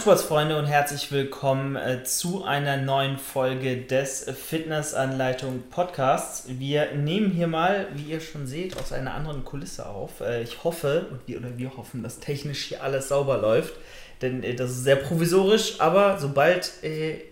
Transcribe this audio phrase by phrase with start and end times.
[0.00, 6.46] Sportsfreunde und herzlich willkommen äh, zu einer neuen Folge des Fitnessanleitung Podcasts.
[6.48, 10.22] Wir nehmen hier mal, wie ihr schon seht, aus einer anderen Kulisse auf.
[10.22, 13.74] Äh, ich hoffe, oder wir hoffen, dass technisch hier alles sauber läuft,
[14.22, 16.72] denn äh, das ist sehr provisorisch, aber sobald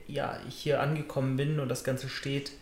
[0.07, 2.53] ja, ich hier angekommen bin und das Ganze steht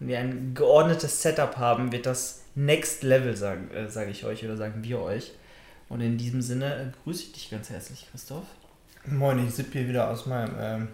[0.00, 4.56] und wir ein geordnetes Setup haben, wird das Next Level, sage sag ich euch oder
[4.56, 5.30] sagen wir euch.
[5.88, 8.46] Und in diesem Sinne grüße ich dich ganz herzlich, Christoph.
[9.06, 10.88] Moin, ich sippe hier wieder aus meinem, ähm,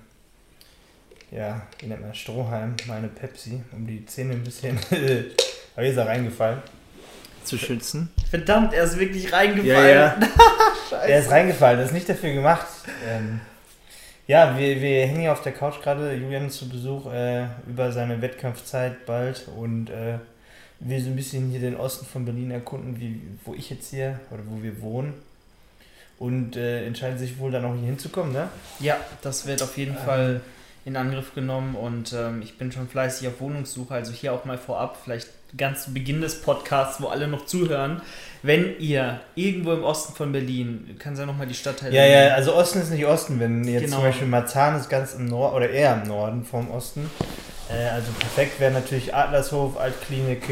[1.31, 4.79] ja, wie nennt man Strohhalm, meine Pepsi, um die Zähne ein bisschen,
[5.77, 6.63] aber ist er reingefallen.
[7.45, 8.11] Zu schützen.
[8.31, 9.67] Verdammt, er ist wirklich reingefallen.
[9.67, 10.99] Ja, ja.
[11.07, 12.67] er ist reingefallen, das ist nicht dafür gemacht.
[13.07, 13.41] Ähm,
[14.27, 17.93] ja, wir, wir hängen hier auf der Couch gerade, Julian ist zu Besuch äh, über
[17.93, 20.19] seine Wettkampfzeit bald und äh,
[20.81, 24.19] wir so ein bisschen hier den Osten von Berlin erkunden, wie, wo ich jetzt hier
[24.31, 25.13] oder wo wir wohnen.
[26.19, 28.49] Und äh, entscheiden sich wohl dann auch hier hinzukommen, ne?
[28.81, 30.05] Ja, das wird auf jeden ähm.
[30.05, 30.41] Fall
[30.85, 34.57] in Angriff genommen und ähm, ich bin schon fleißig auf Wohnungssuche, also hier auch mal
[34.57, 38.01] vorab, vielleicht ganz zu Beginn des Podcasts, wo alle noch zuhören.
[38.43, 41.95] Wenn ihr irgendwo im Osten von Berlin, kann ja nochmal die Stadtteile.
[41.95, 43.97] Ja, ja, also Osten ist nicht Osten, wenn jetzt genau.
[43.97, 47.11] zum Beispiel Marzahn ist ganz im Norden oder eher im Norden vom Osten.
[47.71, 50.49] Äh, also perfekt wäre natürlich Adlershof, Altklinik,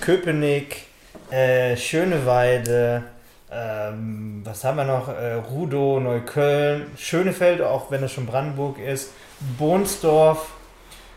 [0.00, 0.84] Köpenick,
[1.30, 3.02] äh, Schöneweide,
[3.50, 5.08] ähm, was haben wir noch?
[5.08, 9.12] Äh, Rudow, Neukölln, Schönefeld, auch wenn es schon Brandenburg ist,
[9.58, 10.50] Bohnsdorf,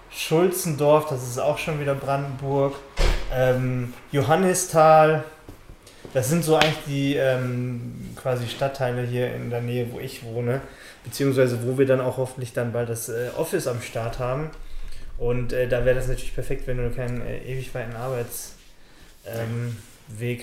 [0.10, 2.76] Schulzendorf, das ist auch schon wieder Brandenburg,
[3.34, 5.24] ähm, Johannisthal,
[6.14, 10.62] das sind so eigentlich die ähm, quasi Stadtteile hier in der Nähe, wo ich wohne,
[11.04, 14.50] beziehungsweise wo wir dann auch hoffentlich dann bald das äh, Office am Start haben.
[15.18, 18.56] Und äh, da wäre das natürlich perfekt, wenn du keinen äh, ewig weiten Arbeitsweg
[19.26, 19.78] ähm,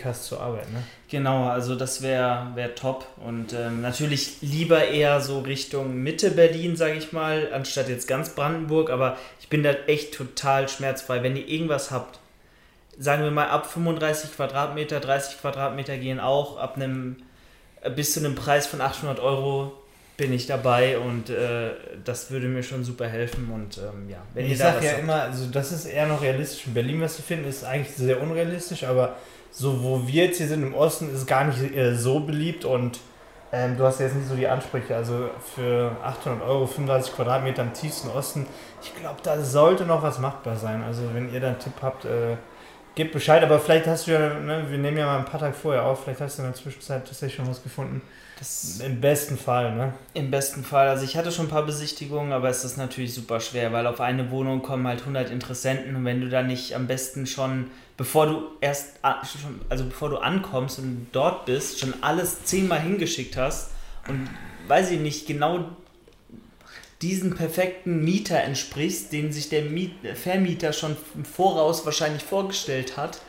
[0.04, 0.70] hast zur Arbeit.
[0.72, 0.82] Ne?
[1.08, 3.06] Genau, also das wäre wär top.
[3.24, 8.30] Und ähm, natürlich lieber eher so Richtung Mitte Berlin, sage ich mal, anstatt jetzt ganz
[8.30, 8.90] Brandenburg.
[8.90, 11.22] Aber ich bin da echt total schmerzfrei.
[11.22, 12.18] Wenn ihr irgendwas habt,
[12.98, 17.16] sagen wir mal ab 35 Quadratmeter, 30 Quadratmeter gehen auch, ab einem
[17.82, 19.72] äh, bis zu einem Preis von 800 Euro
[20.16, 21.70] bin ich dabei und äh,
[22.04, 25.00] das würde mir schon super helfen und ähm, ja, wenn ich ihr sag ja habt.
[25.00, 26.66] immer, also das ist eher noch realistisch.
[26.66, 29.14] In Berlin was zu finden ist eigentlich sehr unrealistisch, aber
[29.50, 33.00] so wo wir jetzt hier sind im Osten ist gar nicht äh, so beliebt und
[33.50, 34.94] ähm, du hast jetzt nicht so die Ansprüche.
[34.94, 38.46] Also für 800 Euro 35 Quadratmeter im tiefsten Osten,
[38.82, 40.82] ich glaube, da sollte noch was machbar sein.
[40.82, 42.36] Also wenn ihr da einen Tipp habt, äh,
[42.94, 43.42] gebt Bescheid.
[43.42, 46.04] Aber vielleicht hast du ja, ne, wir nehmen ja mal ein paar Tage vorher auf,
[46.04, 48.02] vielleicht hast du in der Zwischenzeit tatsächlich schon was gefunden
[48.38, 49.94] das Im besten Fall, ne?
[50.14, 50.88] Im besten Fall.
[50.88, 54.00] Also ich hatte schon ein paar Besichtigungen, aber es ist natürlich super schwer, weil auf
[54.00, 58.26] eine Wohnung kommen halt 100 Interessenten und wenn du da nicht am besten schon, bevor
[58.26, 63.70] du erst, also bevor du ankommst und dort bist, schon alles zehnmal hingeschickt hast
[64.06, 64.28] und
[64.68, 65.64] weiß ich nicht, genau
[67.02, 73.20] diesen perfekten Mieter entsprichst, den sich der Miet Vermieter schon im Voraus wahrscheinlich vorgestellt hat,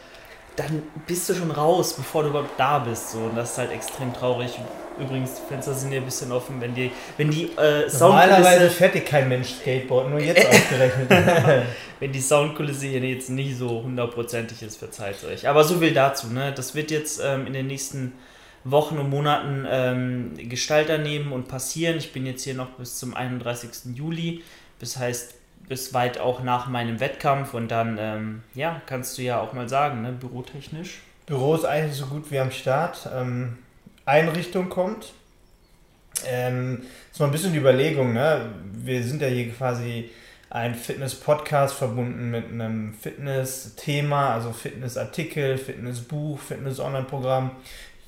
[0.55, 3.11] dann bist du schon raus, bevor du überhaupt da bist.
[3.11, 3.19] So.
[3.19, 4.59] Und das ist halt extrem traurig.
[4.99, 9.05] Übrigens, die Fenster sind ja ein bisschen offen, wenn die, wenn die äh, Normalerweise fertig
[9.05, 11.09] kein Mensch Skateboard, nur jetzt ausgerechnet.
[11.99, 15.47] wenn die Soundkulisse hier jetzt nicht so hundertprozentig ist, verzeiht euch.
[15.47, 16.27] Aber so viel dazu.
[16.27, 16.53] Ne?
[16.53, 18.13] Das wird jetzt ähm, in den nächsten
[18.63, 21.97] Wochen und Monaten ähm, Gestalter nehmen und passieren.
[21.97, 23.95] Ich bin jetzt hier noch bis zum 31.
[23.95, 24.43] Juli.
[24.79, 25.35] Das heißt,
[25.67, 29.69] bis weit auch nach meinem Wettkampf und dann, ähm, ja, kannst du ja auch mal
[29.69, 31.01] sagen, ne, bürotechnisch.
[31.25, 33.07] Büro ist eigentlich so gut wie am Start.
[33.13, 33.59] Ähm,
[34.09, 35.13] Einrichtung kommt.
[36.25, 38.49] Ähm, ist mal ein bisschen die Überlegung, ne?
[38.73, 40.09] Wir sind ja hier quasi
[40.49, 47.51] ein Fitness-Podcast verbunden mit einem Fitness-Thema, also Fitness-Artikel, Fitness-Buch, Fitness-Online-Programm,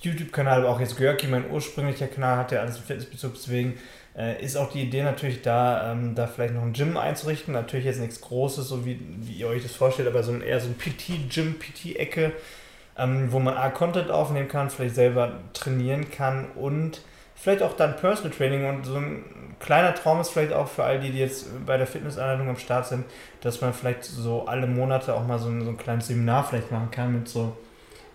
[0.01, 3.78] YouTube-Kanal, aber auch jetzt Görki, mein ursprünglicher Kanal, hat ja alles im Fitnessbezug, deswegen
[4.17, 7.53] äh, ist auch die Idee natürlich da, ähm, da vielleicht noch ein Gym einzurichten.
[7.53, 10.59] Natürlich jetzt nichts Großes, so wie, wie ihr euch das vorstellt, aber so ein, eher
[10.59, 12.34] so ein PT-Gym, PT-Ecke,
[12.97, 17.02] ähm, wo man A, Content aufnehmen kann, vielleicht selber trainieren kann und
[17.35, 19.23] vielleicht auch dann Personal Training und so ein
[19.59, 22.88] kleiner Traum ist vielleicht auch für all die, die jetzt bei der Fitnessanleitung am Start
[22.88, 23.05] sind,
[23.41, 26.72] dass man vielleicht so alle Monate auch mal so ein, so ein kleines Seminar vielleicht
[26.72, 27.55] machen kann mit so,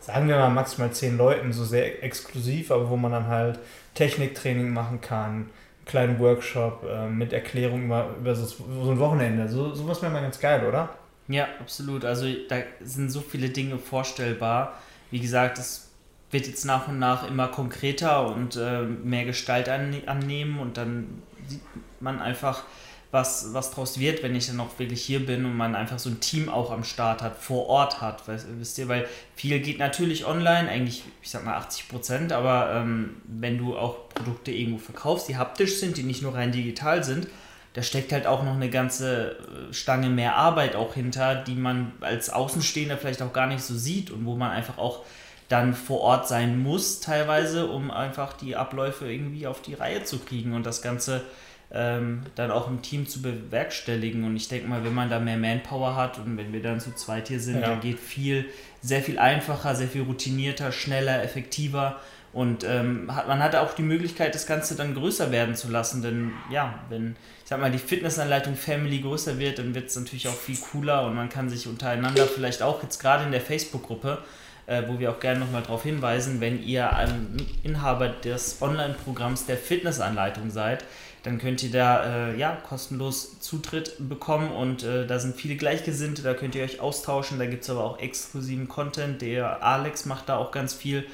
[0.01, 3.59] sagen wir mal maximal zehn Leuten, so sehr exklusiv, aber wo man dann halt
[3.95, 5.51] Techniktraining machen kann,
[5.87, 9.49] kleinen Workshop äh, mit Erklärung über, über so, so ein Wochenende.
[9.49, 10.91] So, sowas wäre mal ganz geil, oder?
[11.29, 12.05] Ja, absolut.
[12.05, 14.81] Also da sind so viele Dinge vorstellbar.
[15.11, 15.89] Wie gesagt, es
[16.31, 21.23] wird jetzt nach und nach immer konkreter und äh, mehr Gestalt an, annehmen und dann
[21.49, 21.61] sieht
[22.01, 22.65] man einfach,
[23.13, 26.11] was, was draus wird, wenn ich dann auch wirklich hier bin und man einfach so
[26.11, 29.07] ein Team auch am Start hat, vor Ort hat, weißt, wisst ihr, weil
[29.37, 34.09] viel geht natürlich online, eigentlich, ich sag mal 80 Prozent, aber ähm, wenn du auch
[34.09, 37.29] Produkte irgendwo verkaufst, die haptisch sind, die nicht nur rein digital sind,
[37.77, 41.93] da steckt halt auch noch eine ganze äh, Stange mehr Arbeit auch hinter, die man
[42.01, 45.05] als Außenstehender vielleicht auch gar nicht so sieht und wo man einfach auch
[45.51, 50.19] dann vor Ort sein muss, teilweise, um einfach die Abläufe irgendwie auf die Reihe zu
[50.21, 51.23] kriegen und das Ganze
[51.71, 54.25] ähm, dann auch im Team zu bewerkstelligen.
[54.25, 56.95] Und ich denke mal, wenn man da mehr Manpower hat und wenn wir dann zu
[56.95, 57.69] zweit hier sind, ja.
[57.69, 58.47] dann geht viel,
[58.81, 62.01] sehr viel einfacher, sehr viel routinierter, schneller, effektiver.
[62.37, 66.03] Und ähm, hat, man hat auch die Möglichkeit, das Ganze dann größer werden zu lassen.
[66.03, 70.29] Denn ja, wenn, ich sag mal, die Fitnessanleitung Family größer wird, dann wird es natürlich
[70.29, 74.19] auch viel cooler und man kann sich untereinander vielleicht auch jetzt gerade in der Facebook-Gruppe
[74.67, 79.57] äh, wo wir auch gerne nochmal darauf hinweisen, wenn ihr ein Inhaber des Online-Programms der
[79.57, 80.85] Fitnessanleitung seid,
[81.23, 86.23] dann könnt ihr da äh, ja, kostenlos Zutritt bekommen und äh, da sind viele Gleichgesinnte,
[86.23, 90.29] da könnt ihr euch austauschen, da gibt es aber auch exklusiven Content, der Alex macht
[90.29, 91.07] da auch ganz viel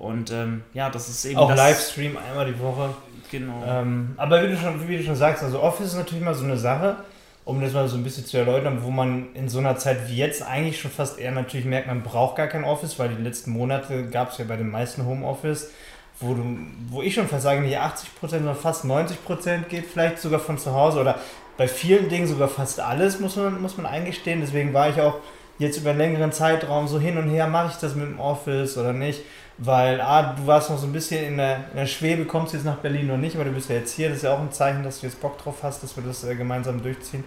[0.00, 2.94] und ähm, ja, das ist eben auch Livestream einmal die Woche.
[3.30, 3.62] Genau.
[3.66, 6.44] Ähm, aber wie du, schon, wie du schon sagst, also Office ist natürlich mal so
[6.44, 6.96] eine Sache,
[7.44, 10.16] um das mal so ein bisschen zu erläutern, wo man in so einer Zeit wie
[10.16, 13.50] jetzt eigentlich schon fast eher natürlich merkt, man braucht gar kein Office, weil die letzten
[13.50, 15.70] Monate gab es ja bei den meisten Homeoffice,
[16.18, 16.44] wo, du,
[16.88, 20.72] wo ich schon fast sage, nicht 80%, sondern fast 90% geht vielleicht sogar von zu
[20.72, 21.18] Hause oder
[21.58, 24.40] bei vielen Dingen sogar fast alles, muss man, muss man eingestehen.
[24.40, 25.16] Deswegen war ich auch
[25.58, 28.78] jetzt über einen längeren Zeitraum so hin und her, mache ich das mit dem Office
[28.78, 29.20] oder nicht.
[29.62, 32.64] Weil, ah, du warst noch so ein bisschen in der, in der Schwebe, kommst jetzt
[32.64, 34.08] nach Berlin noch nicht, aber du bist ja jetzt hier.
[34.08, 36.24] Das ist ja auch ein Zeichen, dass du jetzt Bock drauf hast, dass wir das
[36.24, 37.24] äh, gemeinsam durchziehen.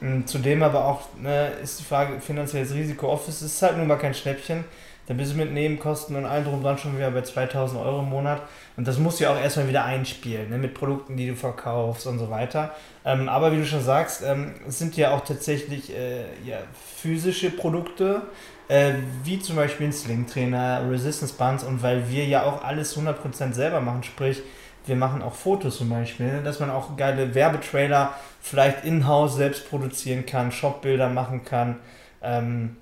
[0.00, 3.08] Und zudem aber auch ne, ist die Frage, finanzielles Risiko.
[3.08, 4.64] Office ist halt nun mal kein Schnäppchen.
[5.06, 8.08] Da bist du mit Nebenkosten und allem drum dran schon wieder bei 2000 Euro im
[8.08, 8.42] Monat.
[8.76, 12.06] Und das musst du ja auch erstmal wieder einspielen, ne, mit Produkten, die du verkaufst
[12.06, 12.72] und so weiter.
[13.04, 16.58] Ähm, aber wie du schon sagst, ähm, es sind ja auch tatsächlich äh, ja,
[16.96, 18.22] physische Produkte,
[18.72, 23.52] äh, wie zum Beispiel ein Sling-Trainer, Resistance Bands und weil wir ja auch alles 100%
[23.52, 24.42] selber machen, sprich,
[24.86, 29.68] wir machen auch Fotos zum Beispiel, ne, dass man auch geile Werbetrailer vielleicht in-house selbst
[29.68, 31.80] produzieren kann, Shopbilder machen kann.
[32.22, 32.76] Ähm,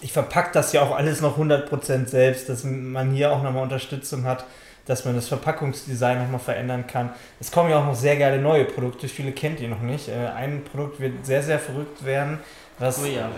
[0.00, 4.24] ich verpacke das ja auch alles noch 100% selbst, dass man hier auch nochmal Unterstützung
[4.24, 4.46] hat,
[4.86, 7.10] dass man das Verpackungsdesign nochmal verändern kann.
[7.40, 10.08] Es kommen ja auch noch sehr geile neue Produkte, viele kennt ihr noch nicht.
[10.08, 12.38] Äh, ein Produkt wird sehr, sehr verrückt werden
[12.78, 13.30] was oh ja.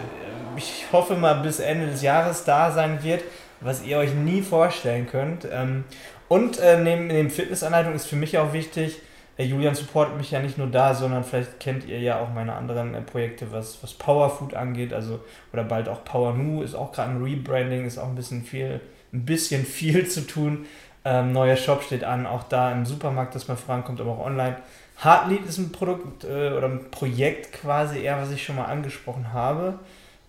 [0.56, 3.22] ich hoffe mal bis Ende des Jahres da sein wird,
[3.60, 5.46] was ihr euch nie vorstellen könnt.
[5.50, 5.84] Ähm,
[6.28, 9.00] und äh, neben, neben Fitnessanleitung ist für mich auch wichtig,
[9.38, 12.54] äh, Julian supportet mich ja nicht nur da, sondern vielleicht kennt ihr ja auch meine
[12.54, 15.20] anderen äh, Projekte, was, was Powerfood angeht, also
[15.52, 18.80] oder bald auch Power Nu ist auch gerade ein Rebranding, ist auch ein bisschen viel,
[19.12, 20.66] ein bisschen viel zu tun.
[21.04, 24.56] Ähm, neuer Shop steht an, auch da im Supermarkt, dass man vorankommt, aber auch online.
[25.02, 29.32] Heartlead ist ein Produkt äh, oder ein Projekt quasi eher, was ich schon mal angesprochen
[29.32, 29.78] habe,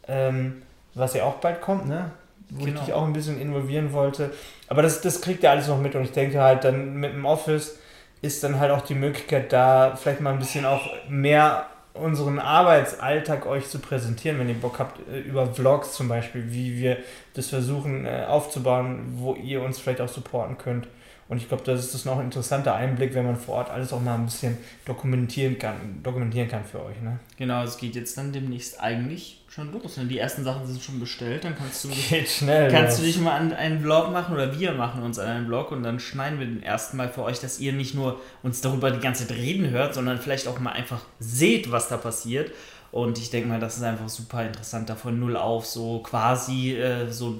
[0.07, 0.61] ähm,
[0.93, 2.11] was ja auch bald kommt, ne?
[2.51, 2.79] Wo genau.
[2.79, 4.31] ich dich auch ein bisschen involvieren wollte.
[4.67, 7.25] Aber das, das kriegt ihr alles noch mit und ich denke halt dann mit dem
[7.25, 7.77] Office
[8.21, 13.45] ist dann halt auch die Möglichkeit da, vielleicht mal ein bisschen auch mehr unseren Arbeitsalltag
[13.45, 16.97] euch zu präsentieren, wenn ihr Bock habt, äh, über Vlogs zum Beispiel, wie wir
[17.33, 20.87] das versuchen äh, aufzubauen, wo ihr uns vielleicht auch supporten könnt.
[21.29, 23.93] Und ich glaube, das ist das noch ein interessanter Einblick, wenn man vor Ort alles
[23.93, 26.99] auch mal ein bisschen dokumentieren kann, dokumentieren kann für euch.
[27.01, 27.19] Ne?
[27.37, 29.97] Genau, es geht jetzt dann demnächst eigentlich schon los.
[29.97, 30.05] Ne?
[30.05, 33.37] Die ersten Sachen sind schon bestellt, dann kannst du, geht schnell kannst du dich mal
[33.37, 36.63] an einen Vlog machen oder wir machen uns einen Vlog und dann schneiden wir den
[36.63, 39.93] ersten Mal für euch, dass ihr nicht nur uns darüber die ganze Zeit reden hört,
[39.93, 42.51] sondern vielleicht auch mal einfach seht, was da passiert.
[42.91, 46.73] Und ich denke mal, das ist einfach super interessant, da von null auf so quasi
[46.73, 47.35] äh, so.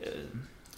[0.00, 0.08] Äh,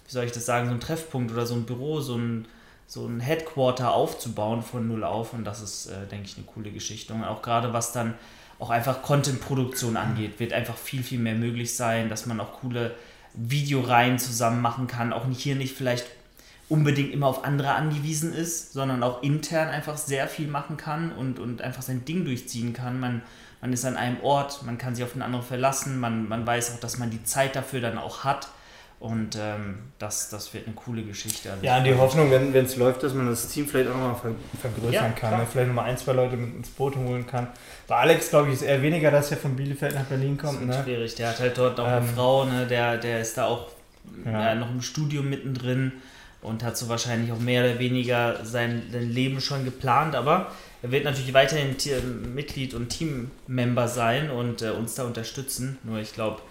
[0.07, 2.47] wie soll ich das sagen, so ein Treffpunkt oder so ein Büro, so ein,
[2.87, 5.33] so ein Headquarter aufzubauen von null auf.
[5.33, 7.13] Und das ist, äh, denke ich, eine coole Geschichte.
[7.13, 8.13] Und auch gerade was dann
[8.57, 12.95] auch einfach Content-Produktion angeht, wird einfach viel, viel mehr möglich sein, dass man auch coole
[13.33, 15.11] Videoreihen zusammen machen kann.
[15.11, 16.05] Auch hier nicht vielleicht
[16.69, 21.39] unbedingt immer auf andere angewiesen ist, sondern auch intern einfach sehr viel machen kann und,
[21.39, 22.99] und einfach sein Ding durchziehen kann.
[22.99, 23.21] Man,
[23.61, 26.73] man ist an einem Ort, man kann sich auf einen anderen verlassen, man, man weiß
[26.73, 28.47] auch, dass man die Zeit dafür dann auch hat
[28.99, 31.51] und ähm, das, das wird eine coole Geschichte.
[31.51, 34.31] Also ja, die Hoffnung, wenn es läuft, dass man das Team vielleicht auch nochmal ver
[34.59, 35.39] vergrößern ja, kann.
[35.39, 35.45] Ne?
[35.49, 37.47] Vielleicht nochmal ein, zwei Leute mit ins Boot holen kann.
[37.87, 40.55] Bei Alex, glaube ich, ist eher weniger, dass er von Bielefeld nach Berlin kommt.
[40.55, 40.83] Das ist ne?
[40.83, 41.15] schwierig.
[41.15, 42.65] Der hat halt dort auch ähm, eine Frau, ne?
[42.65, 43.67] der, der ist da auch
[44.25, 44.31] ja.
[44.31, 45.93] Ja, noch im Studium mittendrin
[46.41, 50.15] und hat so wahrscheinlich auch mehr oder weniger sein, sein Leben schon geplant.
[50.15, 50.51] Aber
[50.81, 51.75] er wird natürlich weiterhin
[52.33, 55.77] Mitglied und Teammember sein und äh, uns da unterstützen.
[55.83, 56.41] Nur ich glaube,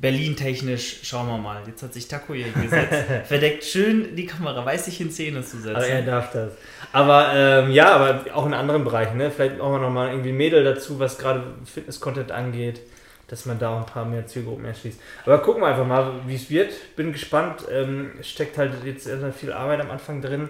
[0.00, 1.62] Berlin-technisch, schauen wir mal.
[1.66, 3.04] Jetzt hat sich Taco hier gesetzt.
[3.24, 5.76] Verdeckt schön die Kamera, weiß sich in Szene zu setzen.
[5.76, 6.52] Aber er darf das.
[6.92, 9.30] Aber ähm, ja, aber auch in anderen Bereichen, ne?
[9.30, 12.80] Vielleicht wir nochmal irgendwie ein Mädel dazu, was gerade Fitness-Content angeht,
[13.28, 15.00] dass man da auch ein paar mehr Zielgruppen erschließt.
[15.24, 16.72] Aber gucken wir einfach mal, wie es wird.
[16.96, 17.64] Bin gespannt.
[17.70, 20.48] Ähm, steckt halt jetzt erstmal viel Arbeit am Anfang drin.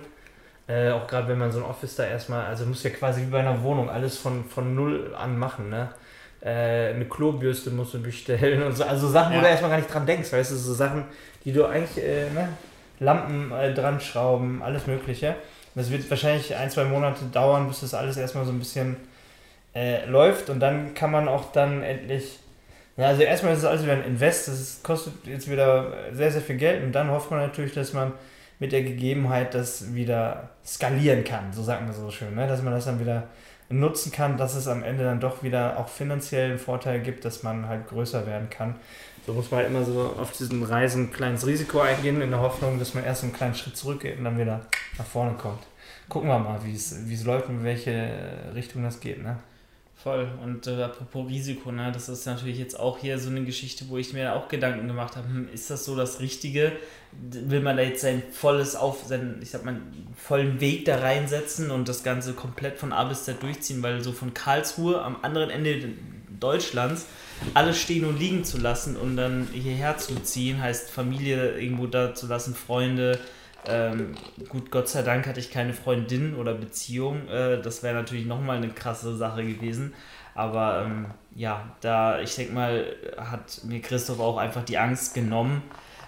[0.69, 3.31] Äh, auch gerade wenn man so ein Office da erstmal, also muss ja quasi wie
[3.31, 5.91] bei einer Wohnung alles von, von null an machen, ne?
[6.45, 8.85] Äh, eine Klobürste musst du bestellen und so.
[8.85, 9.39] Also Sachen, ja.
[9.39, 11.05] wo du erstmal gar nicht dran denkst, weißt du, so Sachen,
[11.45, 12.49] die du eigentlich, äh, ne?
[12.99, 15.35] Lampen äh, dran schrauben, alles Mögliche.
[15.75, 18.97] Das wird wahrscheinlich ein, zwei Monate dauern, bis das alles erstmal so ein bisschen
[19.75, 22.39] äh, läuft und dann kann man auch dann endlich.
[22.97, 26.43] Ja, also erstmal ist es alles wieder ein Invest, das kostet jetzt wieder sehr, sehr
[26.43, 28.13] viel Geld und dann hofft man natürlich, dass man
[28.59, 32.47] mit der Gegebenheit das wieder skalieren kann, so sagt man so schön, ne?
[32.47, 33.25] dass man das dann wieder
[33.73, 37.43] nutzen kann, dass es am Ende dann doch wieder auch finanziell einen Vorteil gibt, dass
[37.43, 38.77] man halt größer werden kann.
[39.27, 42.41] So muss man halt immer so auf diesen Reisen ein kleines Risiko eingehen, in der
[42.41, 44.67] Hoffnung, dass man erst einen kleinen Schritt zurückgeht und dann wieder
[44.99, 45.63] nach vorne kommt.
[46.09, 48.11] Gucken wir mal, wie es läuft und in welche
[48.55, 49.23] Richtung das geht.
[49.23, 49.37] Ne?
[50.03, 50.29] Voll.
[50.43, 53.99] Und äh, apropos Risiko, ne, das ist natürlich jetzt auch hier so eine Geschichte, wo
[53.99, 56.73] ich mir auch Gedanken gemacht habe, hm, ist das so das Richtige?
[57.13, 59.77] Will man da jetzt sein volles Auf, seinen, ich sag mal,
[60.17, 64.11] vollen Weg da reinsetzen und das Ganze komplett von A bis Z durchziehen, weil so
[64.11, 65.91] von Karlsruhe am anderen Ende
[66.41, 67.07] Deutschlands
[67.55, 72.13] alles stehen und liegen zu lassen und dann hierher zu ziehen, heißt Familie irgendwo da
[72.13, 73.21] zu lassen, Freunde,
[73.67, 74.15] ähm,
[74.49, 77.29] gut, Gott sei Dank hatte ich keine Freundin oder Beziehung.
[77.29, 79.95] Äh, das wäre natürlich nochmal eine krasse Sache gewesen.
[80.35, 85.63] Aber ähm, ja, da, ich denke mal, hat mir Christoph auch einfach die Angst genommen.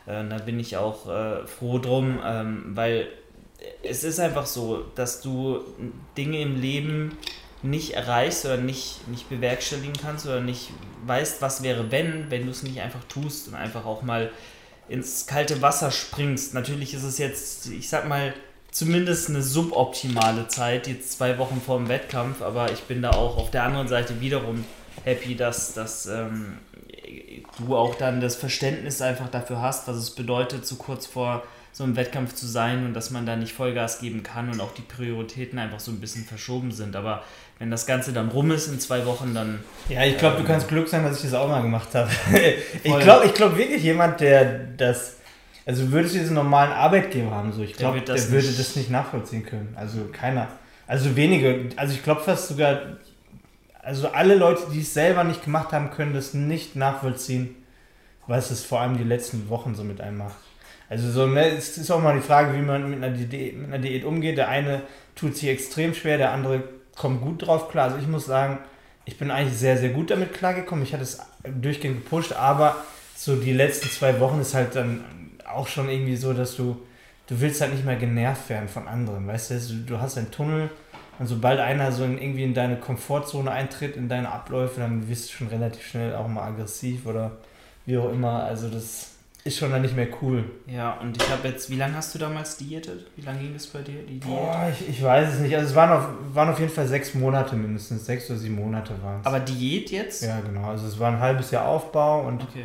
[0.06, 3.08] Äh, da bin ich auch äh, froh drum, ähm, weil
[3.82, 5.60] es ist einfach so, dass du
[6.16, 7.16] Dinge im Leben
[7.62, 10.70] nicht erreichst oder nicht, nicht bewerkstelligen kannst oder nicht
[11.06, 14.30] weißt, was wäre, wenn, wenn du es nicht einfach tust und einfach auch mal
[14.88, 16.54] ins kalte Wasser springst.
[16.54, 18.34] Natürlich ist es jetzt, ich sag mal,
[18.70, 23.36] zumindest eine suboptimale Zeit, jetzt zwei Wochen vor dem Wettkampf, aber ich bin da auch
[23.36, 24.64] auf der anderen Seite wiederum
[25.04, 26.58] happy, dass, dass ähm,
[27.58, 31.44] du auch dann das Verständnis einfach dafür hast, was es bedeutet, so kurz vor
[31.74, 34.72] so einem Wettkampf zu sein und dass man da nicht Vollgas geben kann und auch
[34.72, 36.94] die Prioritäten einfach so ein bisschen verschoben sind.
[36.94, 37.24] Aber
[37.58, 39.58] wenn das Ganze dann rum ist in zwei Wochen, dann.
[39.88, 42.08] Ja, ich glaube, ähm, du kannst Glück sein, dass ich das auch mal gemacht habe.
[42.84, 45.16] ich glaube ich glaub wirklich, jemand, der das.
[45.66, 48.90] Also würdest du einen normalen Arbeitgeber haben, so ich glaube, der, der würde das nicht
[48.90, 49.74] nachvollziehen können.
[49.76, 50.46] Also keiner.
[50.86, 51.70] Also wenige.
[51.74, 52.98] Also ich glaube fast sogar.
[53.82, 57.56] Also alle Leute, die es selber nicht gemacht haben, können das nicht nachvollziehen,
[58.28, 60.36] was es vor allem die letzten Wochen so mit einem macht.
[60.88, 63.68] Also so, ne, es ist auch mal die Frage, wie man mit einer, Diät, mit
[63.68, 64.38] einer Diät umgeht.
[64.38, 64.82] Der eine
[65.14, 66.62] tut sich extrem schwer, der andere
[66.94, 67.86] kommt gut drauf klar.
[67.86, 68.58] Also ich muss sagen,
[69.04, 70.84] ich bin eigentlich sehr, sehr gut damit klargekommen.
[70.84, 72.76] Ich hatte es durchgehend gepusht, aber
[73.16, 75.04] so die letzten zwei Wochen ist halt dann
[75.50, 76.80] auch schon irgendwie so, dass du,
[77.26, 79.26] du willst halt nicht mehr genervt werden von anderen.
[79.26, 80.70] Weißt du, du hast einen Tunnel
[81.18, 85.28] und sobald einer so in, irgendwie in deine Komfortzone eintritt, in deine Abläufe, dann wirst
[85.28, 87.32] du schon relativ schnell auch mal aggressiv oder
[87.86, 88.44] wie auch immer.
[88.44, 89.13] Also das
[89.44, 90.42] ist schon dann nicht mehr cool.
[90.66, 93.06] Ja, und ich habe jetzt, wie lange hast du damals diätet?
[93.14, 94.22] Wie lange ging es bei dir, die Diät?
[94.22, 95.54] Boah, ich, ich weiß es nicht.
[95.54, 98.94] Also es waren auf, waren auf jeden Fall sechs Monate mindestens, sechs oder sieben Monate
[99.02, 99.26] waren es.
[99.26, 100.22] Aber Diät jetzt?
[100.22, 100.70] Ja, genau.
[100.70, 102.64] Also es war ein halbes Jahr Aufbau und okay.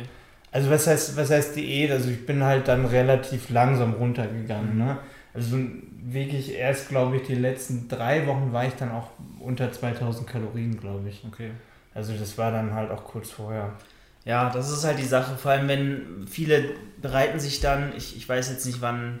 [0.50, 1.90] also was heißt, was heißt Diät?
[1.90, 4.78] Also ich bin halt dann relativ langsam runtergegangen.
[4.78, 4.96] Ne?
[5.34, 5.58] Also
[6.02, 9.08] wirklich erst, glaube ich, die letzten drei Wochen war ich dann auch
[9.38, 11.22] unter 2000 Kalorien, glaube ich.
[11.30, 11.50] Okay.
[11.92, 13.74] Also das war dann halt auch kurz vorher.
[14.24, 15.36] Ja, das ist halt die Sache.
[15.36, 19.18] Vor allem, wenn viele bereiten sich dann, ich, ich weiß jetzt nicht, wann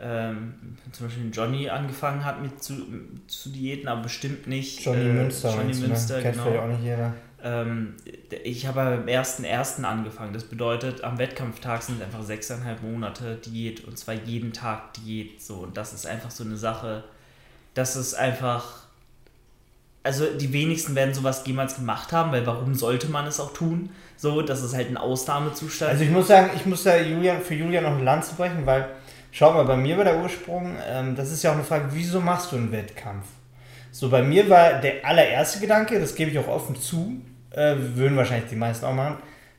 [0.00, 0.54] ähm,
[0.90, 2.74] zum Beispiel Johnny angefangen hat mit zu,
[3.28, 4.84] zu Diäten, aber bestimmt nicht.
[4.84, 5.54] Johnny äh, Münster.
[5.54, 5.86] Johnny ne?
[5.88, 6.32] Münster, ne?
[6.32, 6.58] genau.
[6.58, 7.14] auch nicht jeder.
[7.44, 7.94] Ähm,
[8.44, 10.32] ich habe ersten ersten angefangen.
[10.32, 15.40] Das bedeutet, am Wettkampftag sind einfach sechseinhalb Monate Diät und zwar jeden Tag Diät.
[15.40, 17.04] So, und das ist einfach so eine Sache.
[17.74, 18.82] Das ist einfach
[20.04, 23.90] also die wenigsten werden sowas jemals gemacht haben, weil warum sollte man es auch tun?
[24.22, 25.90] So, das ist halt ein Ausnahmezustand.
[25.90, 28.64] Also ich muss sagen, ich muss da Julian, für Julian noch ein Land zu brechen,
[28.64, 28.86] weil,
[29.32, 32.20] schau mal, bei mir war der Ursprung, ähm, das ist ja auch eine Frage, wieso
[32.20, 33.26] machst du einen Wettkampf?
[33.90, 38.16] So, bei mir war der allererste Gedanke, das gebe ich auch offen zu, äh, würden
[38.16, 39.16] wahrscheinlich die meisten auch machen,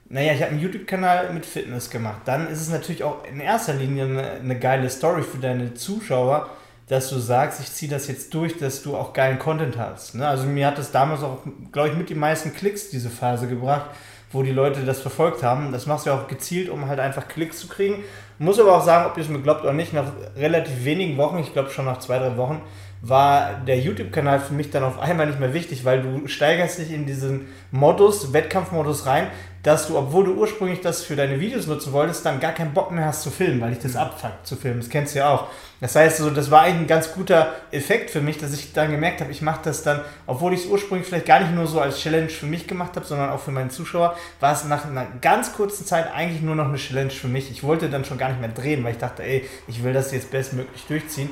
[0.08, 2.22] naja, ich habe einen YouTube-Kanal mit Fitness gemacht.
[2.24, 6.50] Dann ist es natürlich auch in erster Linie eine, eine geile Story für deine Zuschauer,
[6.88, 10.15] dass du sagst, ich ziehe das jetzt durch, dass du auch geilen Content hast.
[10.15, 10.25] Ne?
[10.25, 11.39] Also mir hat das damals auch,
[11.74, 13.89] glaube ich, mit die meisten Klicks diese Phase gebracht,
[14.33, 15.71] wo die Leute das verfolgt haben.
[15.71, 18.03] Das machst du ja auch gezielt, um halt einfach Klicks zu kriegen.
[18.39, 21.37] Muss aber auch sagen, ob ihr es mir glaubt oder nicht, nach relativ wenigen Wochen,
[21.37, 22.61] ich glaube schon nach zwei, drei Wochen,
[23.01, 26.91] war der YouTube-Kanal für mich dann auf einmal nicht mehr wichtig, weil du steigerst dich
[26.91, 29.27] in diesen Modus, Wettkampfmodus rein,
[29.63, 32.91] dass du, obwohl du ursprünglich das für deine Videos nutzen wolltest, dann gar keinen Bock
[32.91, 34.82] mehr hast zu filmen, weil ich das abfuckt zu filmen.
[34.82, 35.48] Das kennst du ja auch.
[35.79, 38.91] Das heißt, so, das war eigentlich ein ganz guter Effekt für mich, dass ich dann
[38.91, 41.79] gemerkt habe, ich mache das dann, obwohl ich es ursprünglich vielleicht gar nicht nur so
[41.79, 45.08] als Challenge für mich gemacht habe, sondern auch für meine Zuschauer, war es nach einer
[45.22, 47.50] ganz kurzen Zeit eigentlich nur noch eine Challenge für mich.
[47.50, 50.12] Ich wollte dann schon gar nicht mehr drehen, weil ich dachte, ey, ich will das
[50.12, 51.29] jetzt bestmöglich durchziehen.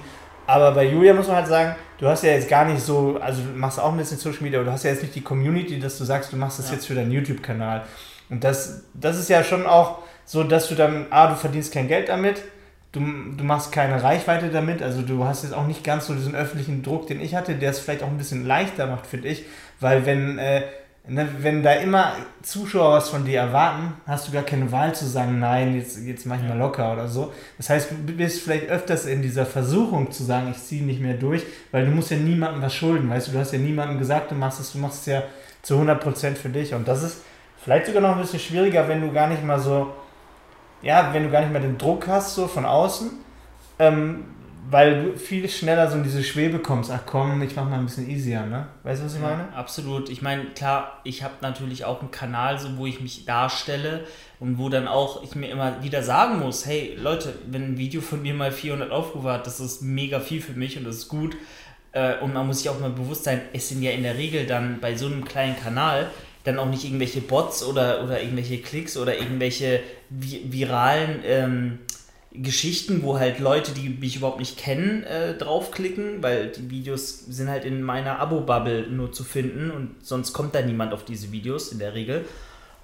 [0.47, 3.41] Aber bei Julia muss man halt sagen, du hast ja jetzt gar nicht so, also
[3.41, 5.79] du machst auch ein bisschen Social Media, aber du hast ja jetzt nicht die Community,
[5.79, 6.73] dass du sagst, du machst das ja.
[6.73, 7.83] jetzt für deinen YouTube-Kanal.
[8.31, 11.89] Und das, das ist ja schon auch so, dass du dann, ah, du verdienst kein
[11.89, 12.41] Geld damit,
[12.93, 16.33] du, du machst keine Reichweite damit, also du hast jetzt auch nicht ganz so diesen
[16.33, 19.43] öffentlichen Druck, den ich hatte, der es vielleicht auch ein bisschen leichter macht, finde ich,
[19.81, 20.61] weil wenn, äh,
[21.05, 25.05] ne, wenn da immer Zuschauer was von dir erwarten, hast du gar keine Wahl zu
[25.05, 27.33] sagen, nein, jetzt, jetzt mach ich mal locker oder so.
[27.57, 31.15] Das heißt, du bist vielleicht öfters in dieser Versuchung zu sagen, ich ziehe nicht mehr
[31.15, 34.31] durch, weil du musst ja niemandem was schulden, weißt du, du hast ja niemandem gesagt,
[34.31, 35.23] du machst es, du machst es ja
[35.61, 36.73] zu 100% für dich.
[36.73, 37.17] Und das ist
[37.63, 39.93] Vielleicht sogar noch ein bisschen schwieriger, wenn du gar nicht mal so,
[40.81, 43.11] ja, wenn du gar nicht mehr den Druck hast, so von außen,
[43.77, 44.25] ähm,
[44.69, 46.89] weil du viel schneller so in diese Schwebe kommst.
[46.91, 48.67] Ach komm, ich mach mal ein bisschen easier, ne?
[48.83, 49.49] Weißt du, was ich meine?
[49.51, 50.09] Ja, absolut.
[50.09, 54.05] Ich meine, klar, ich habe natürlich auch einen Kanal, so, wo ich mich darstelle
[54.39, 58.01] und wo dann auch ich mir immer wieder sagen muss, hey Leute, wenn ein Video
[58.01, 61.09] von mir mal 400 Aufrufe hat, das ist mega viel für mich und das ist
[61.09, 61.35] gut.
[61.91, 64.47] Äh, und man muss sich auch mal bewusst sein, es sind ja in der Regel
[64.47, 66.09] dann bei so einem kleinen Kanal
[66.43, 71.79] dann auch nicht irgendwelche Bots oder, oder irgendwelche Klicks oder irgendwelche vi viralen ähm,
[72.33, 77.49] Geschichten, wo halt Leute, die mich überhaupt nicht kennen, äh, draufklicken, weil die Videos sind
[77.49, 81.71] halt in meiner Abo-Bubble nur zu finden und sonst kommt da niemand auf diese Videos
[81.73, 82.25] in der Regel.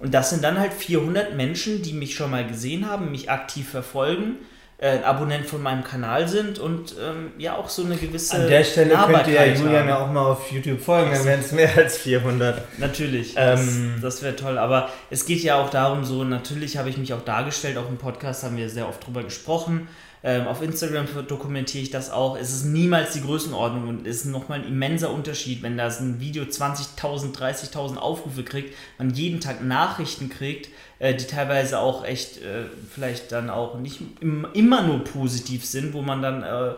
[0.00, 3.68] Und das sind dann halt 400 Menschen, die mich schon mal gesehen haben, mich aktiv
[3.68, 4.36] verfolgen
[4.80, 8.36] äh, Abonnent von meinem Kanal sind und ähm, ja auch so eine gewisse.
[8.36, 11.40] An der Stelle könnt ihr ja Julian ja auch mal auf YouTube folgen, dann wären
[11.40, 12.78] es mehr als 400.
[12.78, 14.56] Natürlich, ähm, das, das wäre toll.
[14.56, 17.98] Aber es geht ja auch darum, so natürlich habe ich mich auch dargestellt, auch im
[17.98, 19.88] Podcast haben wir sehr oft drüber gesprochen.
[20.22, 22.36] Ähm, auf Instagram dokumentiere ich das auch.
[22.36, 26.20] Es ist niemals die Größenordnung und es ist nochmal ein immenser Unterschied, wenn das ein
[26.20, 32.38] Video 20.000, 30.000 Aufrufe kriegt, man jeden Tag Nachrichten kriegt, äh, die teilweise auch echt
[32.38, 36.74] äh, vielleicht dann auch nicht im, immer nur positiv sind, wo man dann äh,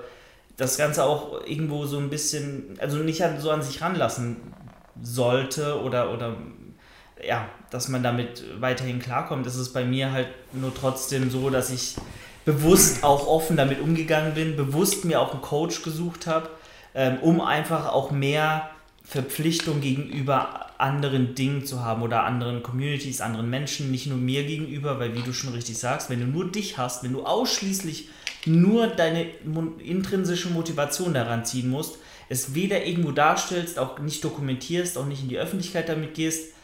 [0.57, 4.37] das Ganze auch irgendwo so ein bisschen, also nicht so an sich ranlassen
[5.03, 6.37] sollte oder, oder
[7.27, 9.47] ja, dass man damit weiterhin klarkommt.
[9.47, 11.97] Das ist bei mir halt nur trotzdem so, dass ich
[12.45, 16.51] bewusst auch offen damit umgegangen bin, bewusst mir auch einen Coach gesucht habe,
[16.95, 18.71] ähm, um einfach auch mehr
[19.11, 25.01] Verpflichtung gegenüber anderen Dingen zu haben oder anderen Communities, anderen Menschen, nicht nur mir gegenüber,
[25.01, 28.09] weil wie du schon richtig sagst, wenn du nur dich hast, wenn du ausschließlich
[28.47, 29.27] nur deine
[29.85, 35.29] intrinsische Motivation daran ziehen musst, es weder irgendwo darstellst, auch nicht dokumentierst, auch nicht in
[35.29, 36.55] die Öffentlichkeit damit gehst,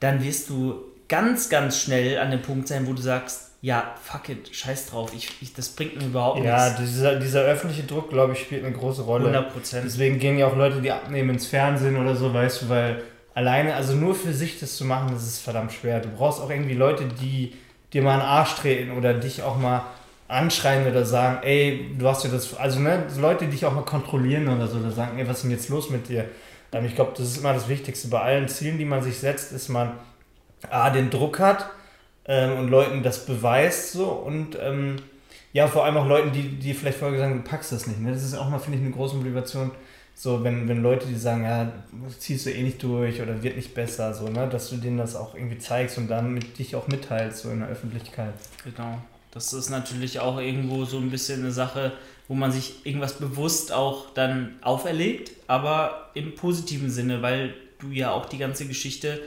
[0.00, 4.28] dann wirst du ganz, ganz schnell an dem Punkt sein, wo du sagst, ja, fuck
[4.28, 6.78] it, scheiß drauf, ich, ich, das bringt mir überhaupt ja, nichts.
[6.78, 9.24] Ja, dieser, dieser öffentliche Druck, glaube ich, spielt eine große Rolle.
[9.28, 9.84] 100 Prozent.
[9.86, 13.00] Deswegen gehen ja auch Leute, die abnehmen ins Fernsehen oder so, weißt du, weil
[13.32, 16.00] alleine, also nur für sich das zu machen, das ist verdammt schwer.
[16.00, 17.54] Du brauchst auch irgendwie Leute, die
[17.94, 19.86] dir mal einen Arsch treten oder dich auch mal
[20.28, 23.86] anschreien oder sagen, ey, du hast ja das, also ne, Leute, die dich auch mal
[23.86, 26.26] kontrollieren oder so, oder sagen, ey, was ist denn jetzt los mit dir?
[26.70, 28.08] Ähm, ich glaube, das ist immer das Wichtigste.
[28.08, 29.92] Bei allen Zielen, die man sich setzt, ist man
[30.68, 31.70] A, den Druck hat,
[32.26, 34.96] ähm, und Leuten das beweist so und ähm,
[35.54, 38.00] ja, vor allem auch Leuten, die, die vielleicht vorher gesagt haben, du packst das nicht.
[38.00, 38.10] Ne?
[38.12, 39.70] Das ist auch mal, finde ich, eine große Motivation.
[40.16, 41.72] So, wenn, wenn Leute, die sagen, ja,
[42.18, 45.16] ziehst du eh nicht durch oder wird nicht besser, so, ne, dass du denen das
[45.16, 48.34] auch irgendwie zeigst und dann mit dich auch mitteilst, so in der Öffentlichkeit.
[48.64, 48.98] Genau.
[49.30, 51.92] Das ist natürlich auch irgendwo so ein bisschen eine Sache,
[52.28, 58.12] wo man sich irgendwas bewusst auch dann auferlegt, aber im positiven Sinne, weil du ja
[58.12, 59.20] auch die ganze Geschichte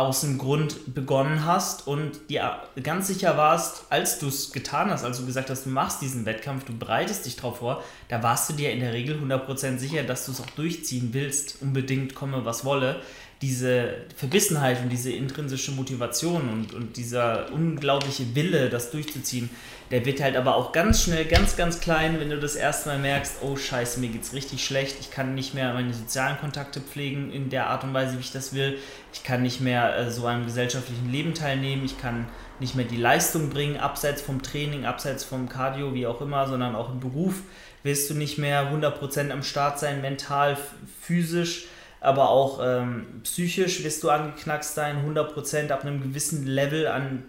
[0.00, 5.04] aus dem Grund begonnen hast und dir ganz sicher warst, als du es getan hast,
[5.04, 8.50] als du gesagt hast, du machst diesen Wettkampf, du bereitest dich darauf vor, da warst
[8.50, 12.44] du dir in der Regel 100% sicher, dass du es auch durchziehen willst, unbedingt komme,
[12.44, 13.00] was wolle
[13.42, 19.48] diese Verbissenheit und diese intrinsische Motivation und, und dieser unglaubliche Wille, das durchzuziehen,
[19.90, 22.98] der wird halt aber auch ganz schnell ganz, ganz klein, wenn du das erste Mal
[22.98, 27.32] merkst, oh scheiße, mir geht's richtig schlecht, ich kann nicht mehr meine sozialen Kontakte pflegen
[27.32, 28.78] in der Art und Weise, wie ich das will,
[29.14, 32.28] ich kann nicht mehr äh, so am gesellschaftlichen Leben teilnehmen, ich kann
[32.60, 36.76] nicht mehr die Leistung bringen, abseits vom Training, abseits vom Cardio, wie auch immer, sondern
[36.76, 37.42] auch im Beruf
[37.82, 40.58] wirst du nicht mehr 100% am Start sein, mental,
[41.00, 41.66] physisch,
[42.00, 47.24] aber auch ähm, psychisch wirst du angeknackst sein, 100% ab einem gewissen Level an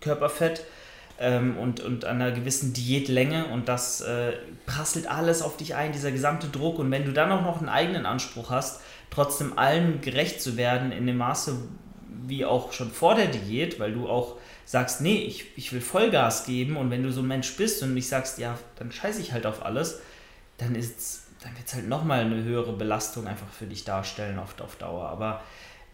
[0.00, 0.64] Körperfett.
[1.18, 4.32] ähm, und, und an einer gewissen Diätlänge und das äh,
[4.66, 6.78] prasselt alles auf dich ein, dieser gesamte Druck.
[6.78, 10.90] Und wenn du dann auch noch einen eigenen Anspruch hast, trotzdem allen gerecht zu werden
[10.90, 11.56] in dem Maße
[12.26, 16.46] wie auch schon vor der Diät, weil du auch sagst, nee, ich, ich will Vollgas
[16.46, 19.32] geben und wenn du so ein Mensch bist und nicht sagst, ja, dann scheiße ich
[19.32, 20.00] halt auf alles,
[20.56, 24.58] dann ist dann wird es halt nochmal eine höhere Belastung einfach für dich darstellen auf,
[24.60, 25.08] auf Dauer.
[25.08, 25.42] Aber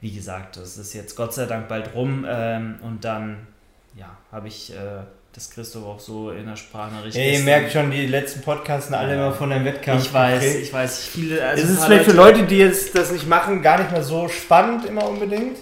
[0.00, 3.48] wie gesagt, das ist jetzt Gott sei Dank bald rum ähm, und dann
[3.96, 7.16] ja, habe ich äh, das Christoph auch so in der Sprachnachricht.
[7.16, 10.06] Ja, ihr merkt schon, die letzten Podcasts sind alle immer von einem Wettkampf.
[10.06, 10.58] Ich weiß, okay.
[10.58, 11.06] ich weiß.
[11.06, 14.04] Viele, also es ist vielleicht für Leute, die jetzt das nicht machen, gar nicht mehr
[14.04, 15.58] so spannend immer unbedingt.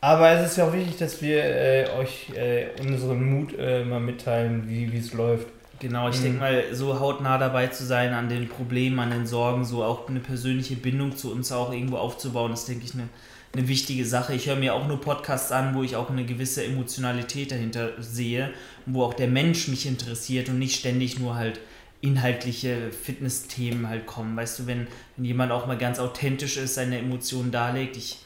[0.00, 4.00] Aber es ist ja auch wichtig, dass wir äh, euch äh, unseren Mut äh, mal
[4.00, 5.46] mitteilen, wie es läuft.
[5.80, 6.22] Genau, ich mhm.
[6.22, 10.08] denke mal, so hautnah dabei zu sein an den Problemen, an den Sorgen, so auch
[10.08, 13.08] eine persönliche Bindung zu uns auch irgendwo aufzubauen, ist, denke ich, eine,
[13.54, 14.34] eine wichtige Sache.
[14.34, 18.50] Ich höre mir auch nur Podcasts an, wo ich auch eine gewisse Emotionalität dahinter sehe,
[18.86, 21.60] wo auch der Mensch mich interessiert und nicht ständig nur halt
[22.00, 24.36] inhaltliche Fitnessthemen halt kommen.
[24.36, 24.86] Weißt du, wenn,
[25.16, 28.18] wenn jemand auch mal ganz authentisch ist, seine Emotionen darlegt, ich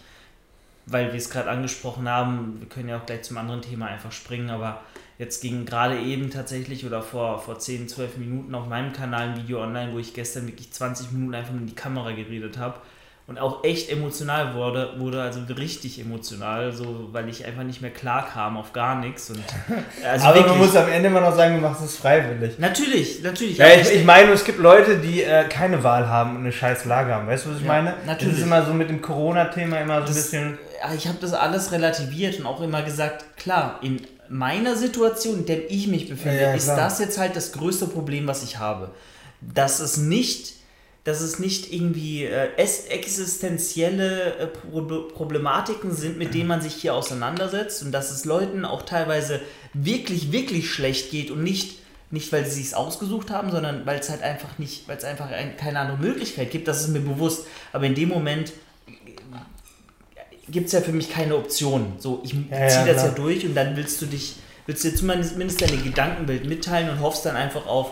[0.86, 4.12] weil wir es gerade angesprochen haben, wir können ja auch gleich zum anderen Thema einfach
[4.12, 4.82] springen, aber
[5.22, 9.36] jetzt ging gerade eben tatsächlich oder vor, vor 10, 12 Minuten auf meinem Kanal ein
[9.36, 12.80] Video online, wo ich gestern wirklich 20 Minuten einfach in die Kamera geredet habe
[13.28, 17.92] und auch echt emotional wurde, wurde also richtig emotional, so weil ich einfach nicht mehr
[17.92, 19.30] klar kam auf gar nichts.
[19.30, 19.44] Und,
[20.04, 22.58] also Aber wirklich, man muss am Ende immer noch sagen, du machst es freiwillig.
[22.58, 23.58] Natürlich, natürlich.
[23.58, 26.84] Ja, ich, ich meine, es gibt Leute, die äh, keine Wahl haben und eine scheiß
[26.86, 27.28] Lage haben.
[27.28, 27.94] Weißt du, was ich ja, meine?
[28.06, 28.34] Natürlich.
[28.34, 30.58] Das ist immer so mit dem Corona-Thema immer so ein bisschen
[30.96, 35.70] ich habe das alles relativiert und auch immer gesagt, klar, in meiner Situation, in der
[35.70, 38.90] ich mich befinde, ja, ist das jetzt halt das größte Problem, was ich habe.
[39.40, 40.54] Dass es nicht,
[41.04, 47.82] dass es nicht irgendwie äh, existenzielle äh, Problematiken sind, mit denen man sich hier auseinandersetzt
[47.82, 49.40] und dass es Leuten auch teilweise
[49.74, 51.82] wirklich, wirklich schlecht geht und nicht
[52.12, 55.30] nicht weil sie es ausgesucht haben, sondern weil es halt einfach nicht, weil es einfach
[55.30, 56.68] ein, keine andere Möglichkeit gibt.
[56.68, 57.46] Das ist mir bewusst.
[57.72, 58.52] Aber in dem Moment
[60.52, 61.94] gibt es ja für mich keine Option.
[61.98, 63.06] So, ich ja, ziehe das klar.
[63.06, 64.36] ja durch und dann willst du dich,
[64.66, 67.90] willst du dir zumindest deine Gedankenbild mitteilen und hoffst dann einfach auf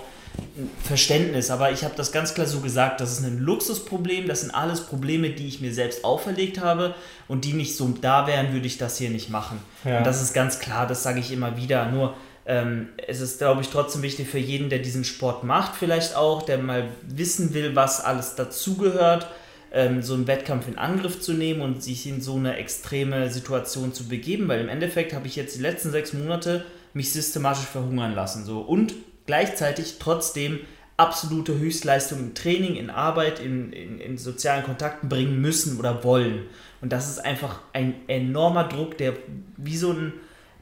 [0.85, 1.51] Verständnis.
[1.51, 4.83] Aber ich habe das ganz klar so gesagt, das ist ein Luxusproblem, das sind alles
[4.83, 6.95] Probleme, die ich mir selbst auferlegt habe
[7.27, 9.61] und die nicht so da wären, würde ich das hier nicht machen.
[9.85, 9.99] Ja.
[9.99, 11.87] Und das ist ganz klar, das sage ich immer wieder.
[11.91, 12.15] Nur
[12.47, 16.43] ähm, es ist, glaube ich, trotzdem wichtig für jeden, der diesen Sport macht, vielleicht auch,
[16.43, 19.27] der mal wissen will, was alles dazugehört
[19.73, 23.93] ähm, so einen Wettkampf in Angriff zu nehmen und sich in so eine extreme Situation
[23.93, 28.15] zu begeben, weil im Endeffekt habe ich jetzt die letzten sechs Monate mich systematisch verhungern
[28.15, 28.45] lassen.
[28.45, 28.61] So.
[28.61, 28.95] Und
[29.27, 30.61] gleichzeitig trotzdem
[30.97, 36.43] absolute Höchstleistung im Training, in Arbeit, in, in, in, sozialen Kontakten bringen müssen oder wollen.
[36.83, 39.15] Und das ist einfach ein enormer Druck, der
[39.57, 40.13] wie so ein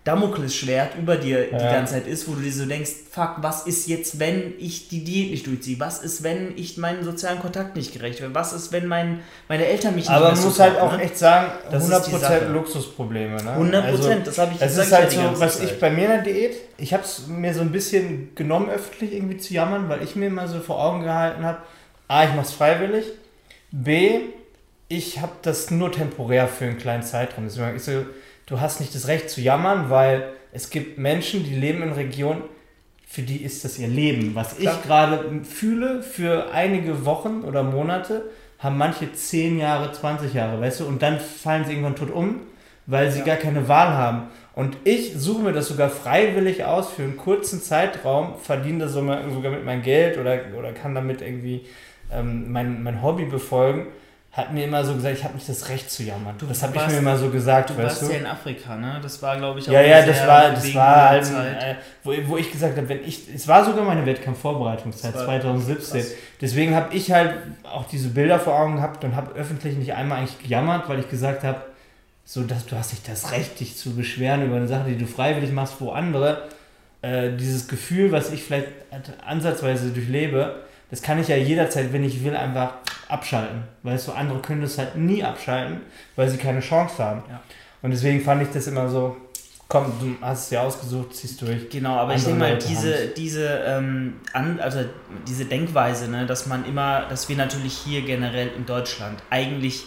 [0.04, 1.58] Damoklesschwert über dir ja.
[1.58, 4.88] die ganze Zeit ist, wo du dir so denkst, fuck, was ist jetzt, wenn ich
[4.88, 5.78] die Diät nicht durchziehe?
[5.80, 8.34] Was ist, wenn ich meinen sozialen Kontakt nicht gerecht werde?
[8.34, 11.02] Was ist, wenn mein, meine Eltern mich nicht Aber man muss halt auch ne?
[11.02, 13.36] echt sagen, das 100% Luxusprobleme.
[13.42, 13.56] Ne?
[13.58, 15.70] 100%, also, das habe ich Das ist halt so, was Zeit.
[15.70, 19.12] ich bei mir in der Diät, ich habe es mir so ein bisschen genommen, öffentlich
[19.12, 21.58] irgendwie zu jammern, weil ich mir immer so vor Augen gehalten habe,
[22.06, 23.04] A, ich mache es freiwillig,
[23.70, 24.20] B,
[24.88, 27.44] ich habe das nur temporär für einen kleinen Zeitraum.
[27.44, 28.06] Deswegen ich so,
[28.48, 32.42] du hast nicht das Recht zu jammern, weil es gibt Menschen, die leben in Regionen,
[33.06, 34.34] für die ist das ihr Leben.
[34.34, 34.74] Was Klar.
[34.74, 38.24] ich gerade fühle, für einige Wochen oder Monate,
[38.58, 42.40] haben manche 10 Jahre, 20 Jahre, weißt du, und dann fallen sie irgendwann tot um,
[42.86, 43.24] weil sie ja.
[43.24, 44.24] gar keine Wahl haben.
[44.54, 49.22] Und ich suche mir das sogar freiwillig aus für einen kurzen Zeitraum, verdiene das sogar
[49.52, 51.66] mit meinem Geld oder, oder kann damit irgendwie
[52.12, 53.86] ähm, mein, mein Hobby befolgen
[54.38, 56.36] hat mir immer so gesagt, ich habe nicht das Recht zu jammern.
[56.38, 58.12] Du, das habe ich mir immer so gesagt, du weißt warst du?
[58.12, 59.00] ja in Afrika, ne?
[59.02, 61.74] Das war, glaube ich, auch Ja, ja, das war, das war halt, äh,
[62.04, 66.00] wo, wo ich gesagt habe, wenn ich, es war sogar meine Wettkampfvorbereitungszeit 2017.
[66.00, 66.12] Krass.
[66.40, 70.18] Deswegen habe ich halt auch diese Bilder vor Augen gehabt und habe öffentlich nicht einmal
[70.18, 71.60] eigentlich gejammert, weil ich gesagt habe,
[72.24, 75.06] so, dass du hast nicht das Recht, dich zu beschweren über eine Sache, die du
[75.06, 76.42] freiwillig machst, wo andere
[77.02, 78.68] äh, dieses Gefühl, was ich vielleicht
[79.26, 82.74] ansatzweise durchlebe, das kann ich ja jederzeit, wenn ich will, einfach
[83.08, 83.64] abschalten.
[83.82, 85.80] Weißt du, andere können das halt nie abschalten,
[86.16, 87.22] weil sie keine Chance haben.
[87.28, 87.40] Ja.
[87.82, 89.16] Und deswegen fand ich das immer so,
[89.68, 91.68] komm, du hast es ja ausgesucht, ziehst durch.
[91.68, 94.80] Genau, aber ich denke mal, diese, diese, ähm, an, also
[95.26, 99.84] diese Denkweise, ne, dass man immer, dass wir natürlich hier generell in Deutschland eigentlich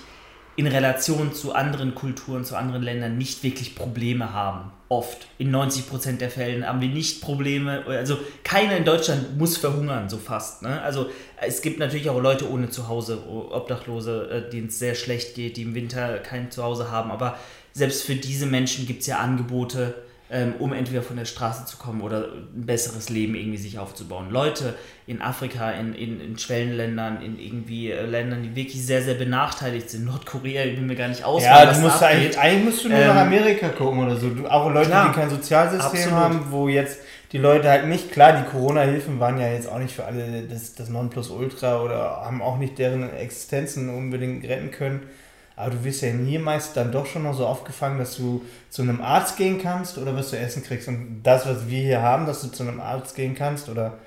[0.55, 4.71] in Relation zu anderen Kulturen, zu anderen Ländern nicht wirklich Probleme haben.
[4.91, 5.25] Oft.
[5.37, 7.85] In 90% der Fällen haben wir nicht Probleme.
[7.87, 10.63] Also keiner in Deutschland muss verhungern, so fast.
[10.63, 10.81] Ne?
[10.81, 15.55] Also es gibt natürlich auch Leute ohne Zuhause, Obdachlose, äh, denen es sehr schlecht geht,
[15.55, 17.09] die im Winter kein Zuhause haben.
[17.09, 17.39] Aber
[17.71, 19.95] selbst für diese Menschen gibt es ja Angebote,
[20.31, 24.29] ähm, um entweder von der Straße zu kommen oder ein besseres Leben irgendwie sich aufzubauen.
[24.31, 29.15] Leute in Afrika, in, in, in Schwellenländern, in irgendwie äh, Ländern, die wirklich sehr, sehr
[29.15, 30.05] benachteiligt sind.
[30.05, 31.43] Nordkorea, ich will mir gar nicht aus.
[31.43, 34.29] Ja, du musst eigentlich, eigentlich musst du nur ähm, nach Amerika gucken oder so.
[34.29, 36.17] Du, auch Leute, klar, die kein Sozialsystem absolut.
[36.17, 36.99] haben, wo jetzt
[37.33, 40.75] die Leute halt nicht, klar, die Corona-Hilfen waren ja jetzt auch nicht für alle das,
[40.75, 45.01] das Nonplusultra oder haben auch nicht deren Existenzen unbedingt retten können.
[45.61, 48.81] Aber du wirst ja hier meist dann doch schon noch so aufgefangen, dass du zu
[48.81, 50.87] einem Arzt gehen kannst oder was du essen kriegst.
[50.87, 53.97] Und das, was wir hier haben, dass du zu einem Arzt gehen kannst oder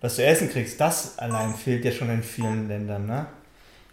[0.00, 3.26] was du essen kriegst, das allein fehlt ja schon in vielen Ländern, ne?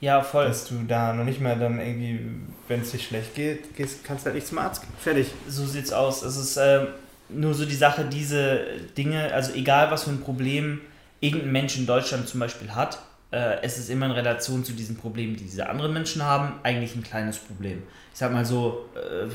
[0.01, 0.47] Ja, voll.
[0.47, 2.19] Dass du da noch nicht mehr dann irgendwie,
[2.67, 4.93] wenn es dir schlecht geht, gehst, kannst halt nicht zum Arzt gehen.
[4.97, 5.27] Fertig.
[5.47, 6.23] So sieht's aus.
[6.23, 6.85] Es ist äh,
[7.27, 8.61] nur so die Sache, diese
[8.97, 10.81] Dinge, also egal was für ein Problem
[11.19, 12.99] irgendein Mensch in Deutschland zum Beispiel hat,
[13.31, 16.95] äh, es ist immer in Relation zu diesen Problemen, die diese anderen Menschen haben, eigentlich
[16.95, 17.83] ein kleines Problem.
[18.11, 19.29] Ich sag mal so, äh,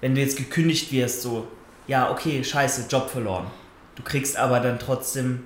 [0.00, 1.46] wenn du jetzt gekündigt wirst, so,
[1.86, 3.46] ja, okay, scheiße, Job verloren.
[3.94, 5.44] Du kriegst aber dann trotzdem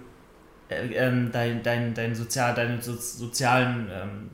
[0.68, 4.30] äh, ähm, dein, dein, dein Sozial, deine so, sozialen ähm,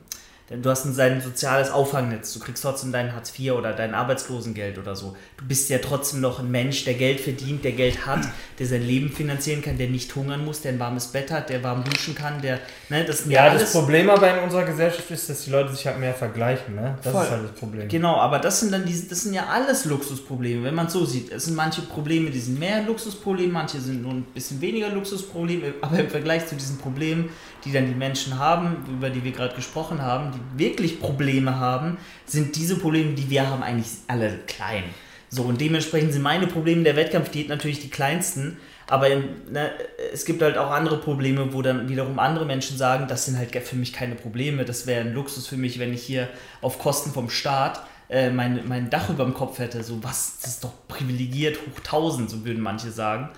[0.61, 2.33] du hast ein soziales Auffangnetz.
[2.33, 5.15] Du kriegst trotzdem dein Hartz IV oder dein Arbeitslosengeld oder so.
[5.37, 8.21] Du bist ja trotzdem noch ein Mensch, der Geld verdient, der Geld hat,
[8.59, 11.63] der sein Leben finanzieren kann, der nicht hungern muss, der ein warmes Bett hat, der
[11.63, 12.59] warm duschen kann, der.
[12.89, 15.85] Ne, das ja, ja das Problem aber in unserer Gesellschaft ist, dass die Leute sich
[15.87, 16.75] halt mehr vergleichen.
[16.75, 16.97] Ne?
[17.03, 17.23] Das Voll.
[17.23, 17.87] ist halt das Problem.
[17.87, 21.05] Genau, aber das sind dann diese, das sind ja alles Luxusprobleme, wenn man es so
[21.05, 21.31] sieht.
[21.31, 25.73] Es sind manche Probleme, die sind mehr Luxusprobleme, manche sind nur ein bisschen weniger Luxusprobleme,
[25.81, 27.29] aber im Vergleich zu diesen Problemen,
[27.65, 31.97] die dann die Menschen haben, über die wir gerade gesprochen haben, die wirklich Probleme haben,
[32.25, 34.83] sind diese Probleme, die wir haben, eigentlich alle klein.
[35.29, 38.57] So, und dementsprechend sind meine Probleme der Wettkampfdiät natürlich die kleinsten.
[38.87, 39.71] Aber ne,
[40.13, 43.55] es gibt halt auch andere Probleme, wo dann wiederum andere Menschen sagen, das sind halt
[43.55, 44.65] für mich keine Probleme.
[44.65, 46.29] Das wäre ein Luxus für mich, wenn ich hier
[46.61, 49.83] auf Kosten vom Staat äh, mein, mein Dach über dem Kopf hätte.
[49.83, 53.29] So was, das ist doch privilegiert hoch 1000, so würden manche sagen.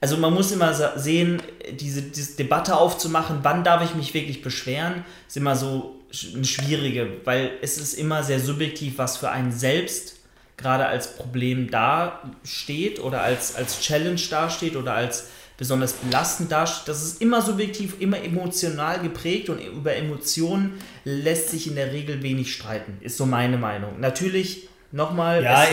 [0.00, 5.04] Also man muss immer sehen, diese, diese Debatte aufzumachen, wann darf ich mich wirklich beschweren,
[5.26, 6.00] ist immer so
[6.34, 10.16] eine schwierige, weil es ist immer sehr subjektiv, was für einen selbst
[10.56, 16.88] gerade als Problem dasteht oder als, als Challenge dasteht oder als besonders belastend dasteht.
[16.88, 20.74] Das ist immer subjektiv, immer emotional geprägt und über Emotionen
[21.04, 24.00] lässt sich in der Regel wenig streiten, ist so meine Meinung.
[24.00, 25.42] Natürlich, nochmal.
[25.42, 25.64] Ja,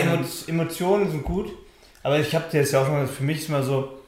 [0.47, 1.51] Emotionen sind gut,
[2.03, 4.00] aber ich habe dir das ja auch schon für mich ist immer so,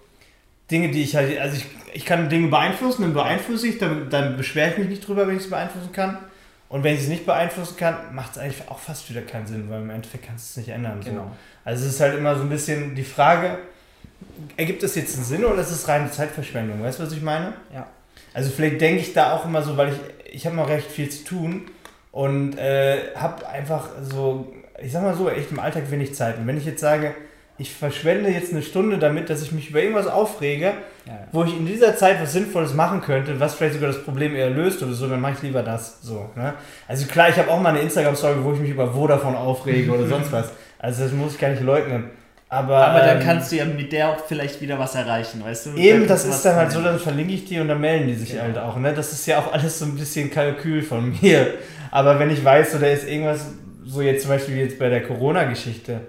[0.74, 4.36] Dinge, die ich halt, also ich, ich kann Dinge beeinflussen, dann beeinflusse ich, dann, dann
[4.36, 6.18] beschwere ich mich nicht drüber, wenn ich es beeinflussen kann.
[6.68, 9.70] Und wenn ich es nicht beeinflussen kann, macht es eigentlich auch fast wieder keinen Sinn,
[9.70, 11.00] weil im Endeffekt kannst du es nicht ändern.
[11.06, 11.22] Genau.
[11.22, 11.32] So.
[11.64, 13.60] Also es ist halt immer so ein bisschen die Frage,
[14.58, 16.82] ergibt das jetzt einen Sinn oder ist es reine Zeitverschwendung?
[16.82, 17.54] Weißt du, was ich meine?
[17.72, 17.86] Ja.
[18.34, 21.10] Also vielleicht denke ich da auch immer so, weil ich, ich habe noch recht viel
[21.10, 21.70] zu tun
[22.12, 26.40] und äh, habe einfach so, ich sag mal so, echt im Alltag wenig Zeit.
[26.40, 27.14] Und wenn ich jetzt sage,
[27.58, 30.74] ich verschwende jetzt eine Stunde damit, dass ich mich über irgendwas aufrege,
[31.06, 31.28] ja, ja.
[31.32, 34.50] wo ich in dieser Zeit was Sinnvolles machen könnte, was vielleicht sogar das Problem eher
[34.50, 36.02] löst oder so, dann mache ich lieber das.
[36.02, 36.56] So, ne?
[36.88, 40.08] Also klar, ich habe auch mal eine Instagram-Story, wo ich mich über Vodafone aufrege oder
[40.08, 40.50] sonst was.
[40.80, 42.06] Also das muss ich gar nicht leugnen.
[42.50, 45.68] Aber, Aber dann ähm, kannst du ja mit der auch vielleicht wieder was erreichen, weißt
[45.68, 45.76] du?
[45.76, 48.32] Eben, das ist dann halt so, dann verlinke ich die und dann melden die sich
[48.32, 48.44] genau.
[48.44, 48.78] halt auch.
[48.78, 48.94] Ne?
[48.94, 51.54] Das ist ja auch alles so ein bisschen Kalkül von mir.
[51.90, 53.48] Aber wenn ich weiß, so da ist irgendwas,
[53.86, 56.02] so jetzt zum Beispiel jetzt bei der Corona-Geschichte,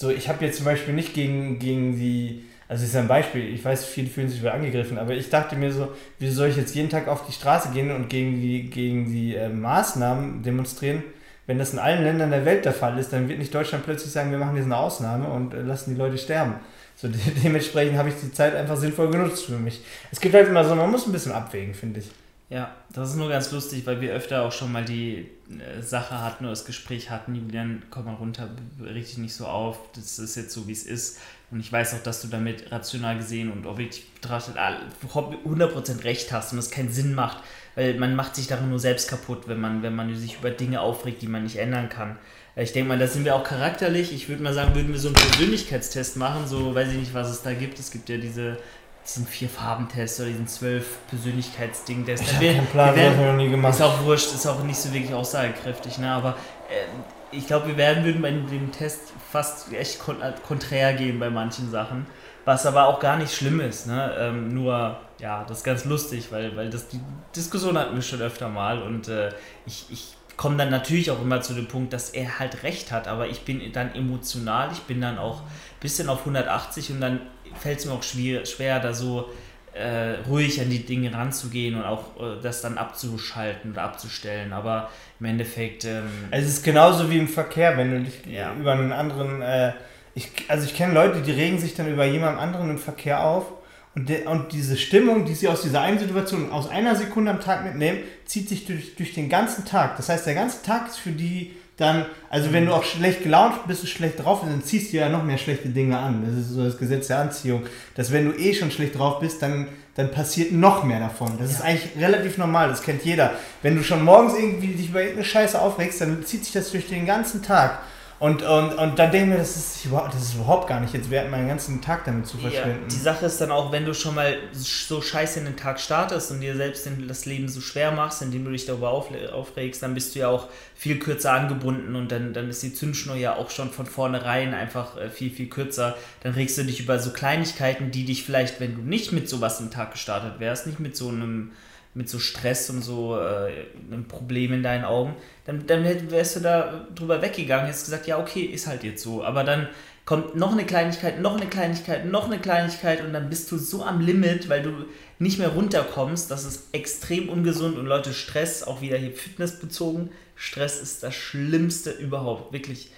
[0.00, 3.62] so, ich habe jetzt zum Beispiel nicht gegen, gegen die, also ist ein Beispiel, ich
[3.62, 6.74] weiß, viele fühlen sich wieder angegriffen, aber ich dachte mir so, wieso soll ich jetzt
[6.74, 11.02] jeden Tag auf die Straße gehen und gegen die, gegen die äh, Maßnahmen demonstrieren?
[11.46, 14.10] Wenn das in allen Ländern der Welt der Fall ist, dann wird nicht Deutschland plötzlich
[14.10, 16.54] sagen, wir machen jetzt eine Ausnahme und äh, lassen die Leute sterben.
[16.96, 19.82] So, de dementsprechend habe ich die Zeit einfach sinnvoll genutzt für mich.
[20.10, 22.10] Es gibt halt immer so, man muss ein bisschen abwägen, finde ich.
[22.50, 26.20] Ja, das ist nur ganz lustig, weil wir öfter auch schon mal die äh, Sache
[26.20, 28.50] hatten oder das Gespräch hatten, Julian, komm mal runter,
[28.82, 31.20] richtig nicht so auf, das ist jetzt so, wie es ist.
[31.52, 36.52] Und ich weiß auch, dass du damit rational gesehen und objektiv betrachtet 100% recht hast
[36.52, 37.38] und es keinen Sinn macht,
[37.76, 40.80] weil man macht sich darin nur selbst kaputt, wenn man, wenn man sich über Dinge
[40.80, 42.18] aufregt, die man nicht ändern kann.
[42.56, 44.12] Äh, ich denke mal, da sind wir auch charakterlich.
[44.12, 47.30] Ich würde mal sagen, würden wir so einen Persönlichkeitstest machen, so weiß ich nicht, was
[47.30, 47.78] es da gibt.
[47.78, 48.58] Es gibt ja diese
[49.04, 52.04] diesen vier Farbentest oder diesen zwölf Persönlichkeitsding.
[52.04, 53.74] Der ist ich keinen Plan, werden, das noch nie gemacht.
[53.74, 56.10] Ist auch wurscht, ist auch nicht so wirklich aussagekräftig, ne?
[56.10, 56.36] aber
[56.68, 61.30] äh, ich glaube, wir werden würden bei dem Test fast echt kon konträr gehen bei
[61.30, 62.06] manchen Sachen,
[62.44, 63.86] was aber auch gar nicht schlimm ist.
[63.86, 64.14] Ne?
[64.18, 67.00] Ähm, nur, ja, das ist ganz lustig, weil, weil das die
[67.34, 69.30] Diskussion hatten wir schon öfter mal und äh,
[69.66, 73.08] ich, ich komme dann natürlich auch immer zu dem Punkt, dass er halt recht hat,
[73.08, 77.20] aber ich bin dann emotional, ich bin dann auch ein bisschen auf 180 und dann
[77.58, 79.30] fällt es mir auch schwer, schwer da so
[79.72, 84.52] äh, ruhig an die Dinge ranzugehen und auch äh, das dann abzuschalten oder abzustellen.
[84.52, 85.84] Aber im Endeffekt.
[85.84, 88.52] Ähm, es ist genauso wie im Verkehr, wenn du dich ja.
[88.54, 89.72] über einen anderen äh,
[90.14, 93.46] ich, also ich kenne Leute, die regen sich dann über jemand anderen im Verkehr auf
[93.94, 97.40] und, de, und diese Stimmung, die sie aus dieser einen Situation aus einer Sekunde am
[97.40, 99.96] Tag mitnehmen, zieht sich durch, durch den ganzen Tag.
[99.96, 103.66] Das heißt, der ganze Tag ist für die dann, also wenn du auch schlecht gelaunt
[103.66, 106.24] bist und schlecht drauf bist, dann ziehst du ja noch mehr schlechte Dinge an.
[106.26, 107.62] Das ist so das Gesetz der Anziehung.
[107.94, 111.38] Dass wenn du eh schon schlecht drauf bist, dann, dann passiert noch mehr davon.
[111.38, 111.56] Das ja.
[111.56, 113.32] ist eigentlich relativ normal, das kennt jeder.
[113.62, 116.86] Wenn du schon morgens irgendwie dich über irgendeine Scheiße aufregst, dann zieht sich das durch
[116.86, 117.80] den ganzen Tag.
[118.20, 120.92] Und, und, und dann denke ich mir, das ist, überhaupt, das ist überhaupt gar nicht
[120.92, 122.82] jetzt wert, meinen ganzen Tag damit zu verschwenden.
[122.82, 125.80] Ja, die Sache ist dann auch, wenn du schon mal so scheiße in den Tag
[125.80, 129.94] startest und dir selbst das Leben so schwer machst, indem du dich darüber aufregst, dann
[129.94, 133.48] bist du ja auch viel kürzer angebunden und dann, dann ist die Zündschnur ja auch
[133.48, 135.96] schon von vornherein einfach äh, viel, viel kürzer.
[136.22, 139.60] Dann regst du dich über so Kleinigkeiten, die dich vielleicht, wenn du nicht mit sowas
[139.60, 141.52] im Tag gestartet wärst, nicht mit so einem
[141.94, 143.52] mit so Stress und so äh,
[143.90, 148.18] einem Problem in deinen Augen, dann, dann wärst du da drüber weggegangen, hättest gesagt, ja,
[148.18, 149.24] okay, ist halt jetzt so.
[149.24, 149.68] Aber dann
[150.04, 153.84] kommt noch eine Kleinigkeit, noch eine Kleinigkeit, noch eine Kleinigkeit und dann bist du so
[153.84, 154.86] am Limit, weil du
[155.18, 156.30] nicht mehr runterkommst.
[156.30, 161.90] Das ist extrem ungesund und Leute, Stress, auch wieder hier fitnessbezogen, Stress ist das Schlimmste
[161.90, 162.90] überhaupt, wirklich.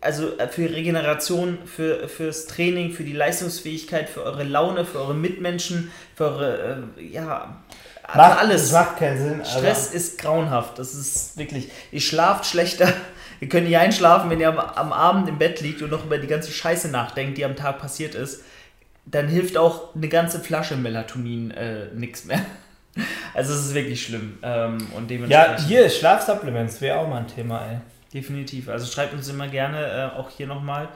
[0.00, 5.14] Also äh, für Regeneration, für, fürs Training, für die Leistungsfähigkeit, für eure Laune, für eure
[5.14, 7.62] Mitmenschen, für eure, äh, ja,
[8.06, 8.62] also macht, alles.
[8.62, 9.44] Das macht keinen Sinn.
[9.44, 10.78] Stress ist grauenhaft.
[10.78, 11.70] Das ist wirklich.
[11.90, 12.92] Ihr schlaft schlechter.
[13.40, 16.18] Ihr könnt nicht einschlafen, wenn ihr am, am Abend im Bett liegt und noch über
[16.18, 18.42] die ganze Scheiße nachdenkt, die am Tag passiert ist.
[19.06, 22.40] Dann hilft auch eine ganze Flasche Melatonin äh, nichts mehr.
[23.34, 24.38] Also es ist wirklich schlimm.
[24.44, 27.78] Ähm, und ja, hier Schlafsupplements wäre auch mal ein Thema, ey.
[28.14, 28.68] Definitiv.
[28.68, 30.88] Also schreibt uns immer gerne äh, auch hier nochmal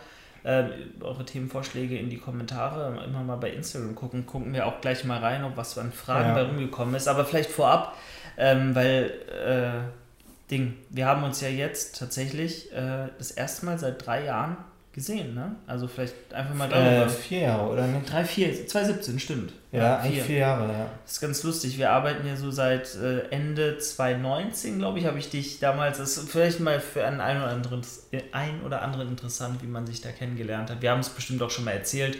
[0.44, 0.64] äh,
[1.00, 3.04] eure Themenvorschläge in die Kommentare.
[3.04, 4.26] Immer mal bei Instagram gucken.
[4.26, 6.34] Gucken wir auch gleich mal rein, ob was an Fragen ja.
[6.34, 7.08] da rumgekommen ist.
[7.08, 7.96] Aber vielleicht vorab,
[8.36, 14.06] ähm, weil äh, Ding, wir haben uns ja jetzt tatsächlich äh, das erste Mal seit
[14.06, 14.56] drei Jahren
[14.92, 15.56] gesehen, ne?
[15.66, 17.06] Also vielleicht einfach mal darüber.
[17.06, 18.10] Äh, vier Jahre, oder nicht?
[18.10, 19.52] Drei, vier, 2017, stimmt.
[19.70, 20.24] Ja, ja vier.
[20.24, 20.90] vier Jahre, ja.
[21.04, 21.78] Das ist ganz lustig.
[21.78, 26.16] Wir arbeiten ja so seit äh, Ende 2019, glaube ich, habe ich dich damals, das
[26.16, 27.82] ist vielleicht mal für einen, einen oder anderen,
[28.32, 30.82] ein oder anderen interessant, wie man sich da kennengelernt hat.
[30.82, 32.18] Wir haben es bestimmt auch schon mal erzählt,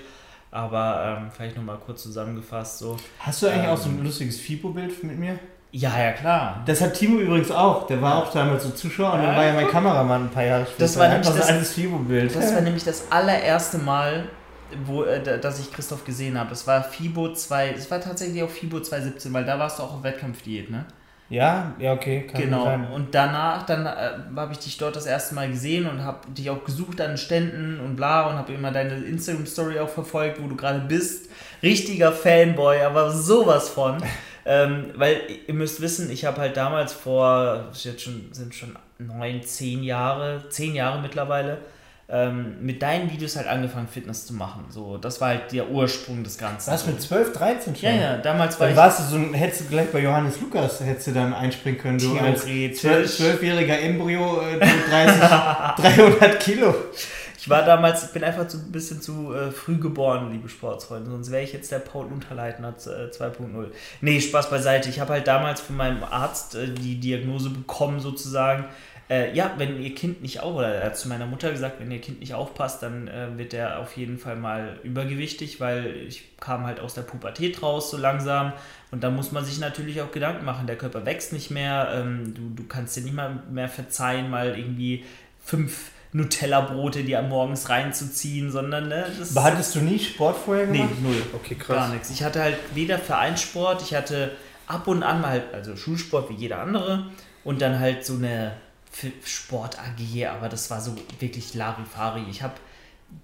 [0.51, 2.79] aber ähm, vielleicht nochmal kurz zusammengefasst.
[2.79, 2.97] So.
[3.21, 5.39] Hast du eigentlich ähm, auch so ein lustiges FIBO-Bild mit mir?
[5.71, 6.63] Ja, ja, klar.
[6.67, 7.87] Das hat Timo übrigens auch.
[7.87, 10.45] Der war auch damals so Zuschauer und ja, dann war ja mein Kameramann ein paar
[10.45, 10.79] Jahre später.
[10.79, 12.35] Das war nämlich das, das, Fibo-Bild.
[12.35, 14.29] Das war nämlich das allererste Mal,
[14.87, 16.51] wo, äh, dass ich Christoph gesehen habe.
[16.51, 19.95] Das war Fibo 2, es war tatsächlich auch Fibo 2017, weil da warst du auch
[19.95, 20.87] auf Wettkampfdiät, ne?
[21.31, 22.27] Ja, ja, okay.
[22.27, 22.65] Kann genau.
[22.65, 22.87] Sein.
[22.91, 26.49] Und danach, dann äh, habe ich dich dort das erste Mal gesehen und habe dich
[26.49, 30.57] auch gesucht an Ständen und bla und habe immer deine Instagram-Story auch verfolgt, wo du
[30.57, 31.29] gerade bist.
[31.63, 33.99] Richtiger Fanboy, aber sowas von.
[34.51, 39.43] Ähm, weil ihr müsst wissen, ich habe halt damals vor, jetzt schon, sind schon neun,
[39.43, 41.59] zehn Jahre, zehn Jahre mittlerweile,
[42.09, 44.65] ähm, mit deinen Videos halt angefangen, Fitness zu machen.
[44.71, 46.73] So, das war halt der Ursprung des Ganzen.
[46.73, 47.91] Was mit 12, 13 schon?
[47.91, 48.77] Ja, ja, damals war dann ich.
[48.79, 52.19] Warst du so, hättest du gleich bei Johannes Lukas hättest du dann einspringen können, du
[52.19, 55.21] als zwölfjähriger Embryo, äh, 30,
[55.77, 56.75] 300 Kilo.
[57.49, 61.11] Ich war damals, ich bin einfach zu, ein bisschen zu äh, früh geboren, liebe Sportsfreunde,
[61.11, 63.69] sonst wäre ich jetzt der Paul Unterleitner äh, 2.0.
[64.03, 64.91] Nee, Spaß beiseite.
[64.91, 68.67] Ich habe halt damals von meinem Arzt äh, die Diagnose bekommen, sozusagen,
[69.09, 71.91] äh, ja, wenn ihr Kind nicht auf, oder er hat zu meiner Mutter gesagt, wenn
[71.91, 76.37] ihr Kind nicht aufpasst, dann äh, wird er auf jeden Fall mal übergewichtig, weil ich
[76.41, 78.53] kam halt aus der Pubertät raus so langsam
[78.91, 82.35] und da muss man sich natürlich auch Gedanken machen, der Körper wächst nicht mehr, ähm,
[82.35, 85.07] du, du kannst dir nicht mal mehr verzeihen, mal irgendwie
[85.43, 90.91] fünf Nutella-Brote dir morgens reinzuziehen, sondern ne, das Aber hattest du nie Sport vorher gemacht?
[91.01, 91.23] Nee, null.
[91.35, 91.77] Okay, krass.
[91.77, 92.11] Gar nichts.
[92.11, 94.33] Ich hatte halt weder Vereinssport, ich hatte
[94.67, 97.07] ab und an mal, also Schulsport wie jeder andere
[97.45, 98.53] und dann halt so eine
[99.25, 102.23] Sport AG, aber das war so wirklich Larifari.
[102.31, 102.55] Ich habe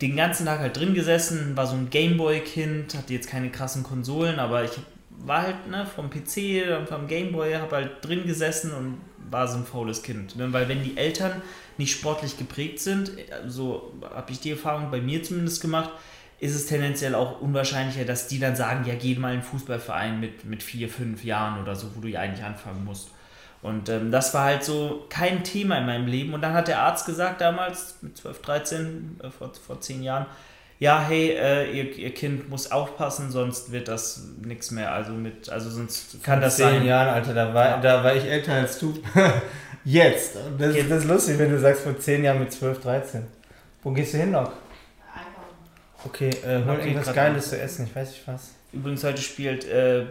[0.00, 4.38] den ganzen Tag halt drin gesessen, war so ein Gameboy-Kind, hatte jetzt keine krassen Konsolen,
[4.38, 4.72] aber ich
[5.10, 8.98] war halt ne, vom PC, dann vom Gameboy, habe halt drin gesessen und
[9.30, 10.36] war so ein faules Kind.
[10.36, 10.52] Ne?
[10.52, 11.42] Weil wenn die Eltern
[11.78, 13.12] nicht sportlich geprägt sind,
[13.46, 15.90] so habe ich die Erfahrung bei mir zumindest gemacht,
[16.40, 20.20] ist es tendenziell auch unwahrscheinlicher, dass die dann sagen, ja, geh mal in einen Fußballverein
[20.20, 23.10] mit, mit vier, fünf Jahren oder so, wo du ja eigentlich anfangen musst.
[23.62, 26.34] Und ähm, das war halt so kein Thema in meinem Leben.
[26.34, 30.26] Und dann hat der Arzt gesagt damals, mit 12, 13, äh, vor, vor zehn Jahren,
[30.78, 34.92] ja, hey, äh, ihr, ihr Kind muss aufpassen, sonst wird das nichts mehr.
[34.92, 36.84] Also mit, also sonst kann das zehn sein.
[36.84, 37.80] Jahren, Alter, da war, ja.
[37.80, 38.94] da war ich älter als du.
[39.84, 40.36] Jetzt.
[40.58, 43.26] Das, das, ist lustig, wenn du sagst vor zehn Jahren mit 12, 13.
[43.82, 44.50] Wo gehst du hin noch?
[46.06, 48.50] Okay, äh, hol okay, irgendwas Geiles zu essen, ich weiß nicht was.
[48.72, 50.04] Übrigens, heute spielt äh,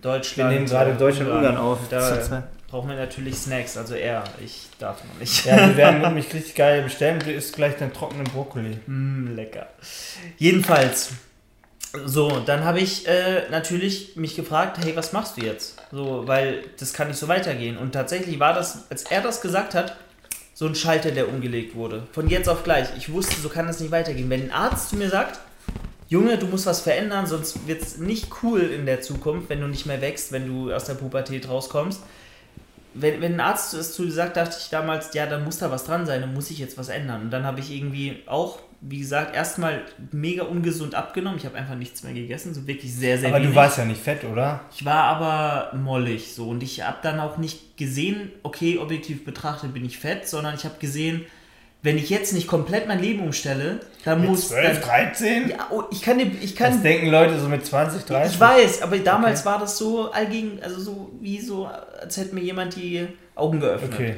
[0.00, 0.50] Deutschland.
[0.50, 1.80] Wir nehmen gerade Deutschland Ungarn auf.
[1.90, 3.76] Da, brauchen wir natürlich Snacks.
[3.76, 5.44] Also er, ich darf noch nicht.
[5.44, 7.18] Ja, wir werden nämlich richtig geil bestellen.
[7.18, 8.78] Du isst gleich den trockenen Brokkoli.
[8.86, 9.66] Mm, lecker.
[10.36, 11.12] Jedenfalls,
[12.04, 15.80] so, dann habe ich äh, natürlich mich gefragt, hey, was machst du jetzt?
[15.90, 17.78] So, weil das kann nicht so weitergehen.
[17.78, 19.96] Und tatsächlich war das, als er das gesagt hat,
[20.52, 22.06] so ein Schalter, der umgelegt wurde.
[22.12, 22.88] Von jetzt auf gleich.
[22.98, 24.28] Ich wusste, so kann das nicht weitergehen.
[24.28, 25.38] Wenn ein Arzt zu mir sagt,
[26.08, 29.68] Junge, du musst was verändern, sonst wird es nicht cool in der Zukunft, wenn du
[29.68, 32.02] nicht mehr wächst, wenn du aus der Pubertät rauskommst.
[32.94, 35.70] Wenn, wenn ein Arzt es zu dir sagt, dachte ich damals, ja, dann muss da
[35.70, 37.22] was dran sein, dann muss ich jetzt was ändern.
[37.22, 39.82] Und dann habe ich irgendwie auch, wie gesagt, erstmal
[40.12, 41.38] mega ungesund abgenommen.
[41.38, 43.50] Ich habe einfach nichts mehr gegessen, so wirklich sehr, sehr Aber wenig.
[43.50, 44.60] du warst ja nicht fett, oder?
[44.74, 49.74] Ich war aber mollig so und ich habe dann auch nicht gesehen, okay, objektiv betrachtet
[49.74, 51.24] bin ich fett, sondern ich habe gesehen,
[51.88, 54.48] wenn ich jetzt nicht komplett mein Leben umstelle, dann Mit muss.
[54.48, 55.48] 12, dann, 13?
[55.48, 58.34] ja, oh, ich kann, dir- ich kann Das denken Leute so mit 20, 30.
[58.34, 61.66] ich weiß, aber damals war das so allgegen, also so wie so,
[61.98, 63.90] als hätte mir jemand die Augen geöffnet.
[63.94, 64.14] Okay.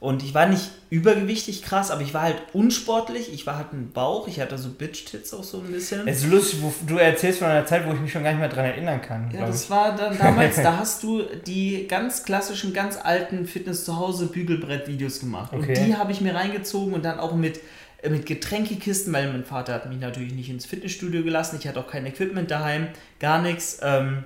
[0.00, 3.32] Und ich war nicht übergewichtig krass, aber ich war halt unsportlich.
[3.32, 6.06] Ich war, hatte einen Bauch, ich hatte so Bitch-Tits auch so ein bisschen.
[6.06, 8.40] Es ist lustig, wo, du erzählst von einer Zeit, wo ich mich schon gar nicht
[8.40, 9.30] mehr dran erinnern kann.
[9.32, 9.70] Ja, das ich.
[9.70, 15.20] war dann damals, da hast du die ganz klassischen, ganz alten Fitness zu Hause Bügelbrett-Videos
[15.20, 15.52] gemacht.
[15.52, 15.84] Und Okay.
[15.86, 17.60] die habe ich mir reingezogen und dann auch mit,
[18.02, 21.56] äh, mit Getränkekisten, weil mein Vater hat mich natürlich nicht ins Fitnessstudio gelassen.
[21.58, 22.88] Ich hatte auch kein Equipment daheim,
[23.20, 23.78] gar nichts.
[23.82, 24.24] Ähm,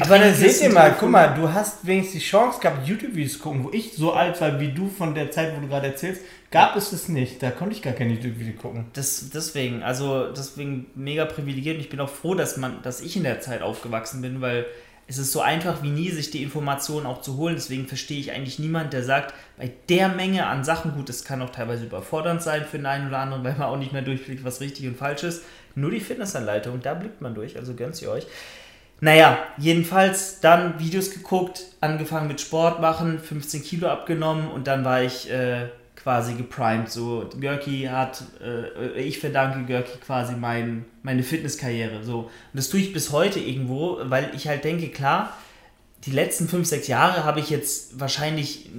[0.00, 3.38] Aber dann seht ihr mal, guck mal, du hast wenigstens die Chance gehabt, YouTube-Videos zu
[3.38, 6.22] gucken, wo ich so alt war wie du von der Zeit, wo du gerade erzählst,
[6.50, 7.42] gab es es nicht.
[7.42, 8.86] Da konnte ich gar kein YouTube-Video gucken.
[8.92, 13.16] Das, deswegen, also deswegen mega privilegiert und ich bin auch froh, dass man, dass ich
[13.16, 14.66] in der Zeit aufgewachsen bin, weil
[15.08, 17.54] es ist so einfach wie nie, sich die Informationen auch zu holen.
[17.54, 21.42] Deswegen verstehe ich eigentlich niemand, der sagt, bei der Menge an Sachen, gut, das kann
[21.42, 24.44] auch teilweise überfordernd sein für den einen oder anderen, weil man auch nicht mehr durchblickt,
[24.44, 25.42] was richtig und falsch ist.
[25.74, 28.26] Nur die Fitnessanleitung, da blickt man durch, also gönnt sie euch.
[29.02, 35.02] Naja, jedenfalls dann Videos geguckt, angefangen mit Sport machen, 15 Kilo abgenommen und dann war
[35.02, 36.88] ich äh, quasi geprimed.
[36.88, 42.04] So, Görki hat, äh, ich verdanke Görki quasi mein, meine Fitnesskarriere.
[42.04, 42.18] So.
[42.20, 45.36] Und das tue ich bis heute irgendwo, weil ich halt denke, klar,
[46.04, 48.70] die letzten 5, 6 Jahre habe ich jetzt wahrscheinlich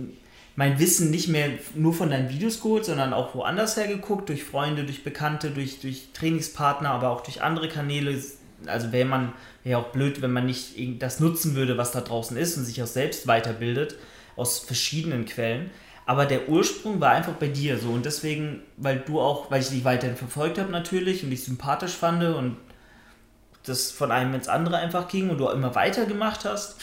[0.56, 4.86] mein Wissen nicht mehr nur von deinen Videos geholt, sondern auch woanders hergeguckt, durch Freunde,
[4.86, 8.22] durch Bekannte, durch, durch Trainingspartner, aber auch durch andere Kanäle.
[8.68, 9.34] Also wäre man
[9.64, 12.82] wäre auch blöd, wenn man nicht das nutzen würde, was da draußen ist und sich
[12.82, 13.96] auch selbst weiterbildet,
[14.36, 15.70] aus verschiedenen Quellen.
[16.06, 19.70] Aber der Ursprung war einfach bei dir so und deswegen, weil du auch, weil ich
[19.70, 22.58] dich weiterhin verfolgt habe natürlich und dich sympathisch fand und
[23.66, 26.82] das von einem ins andere einfach ging und du immer weitergemacht hast,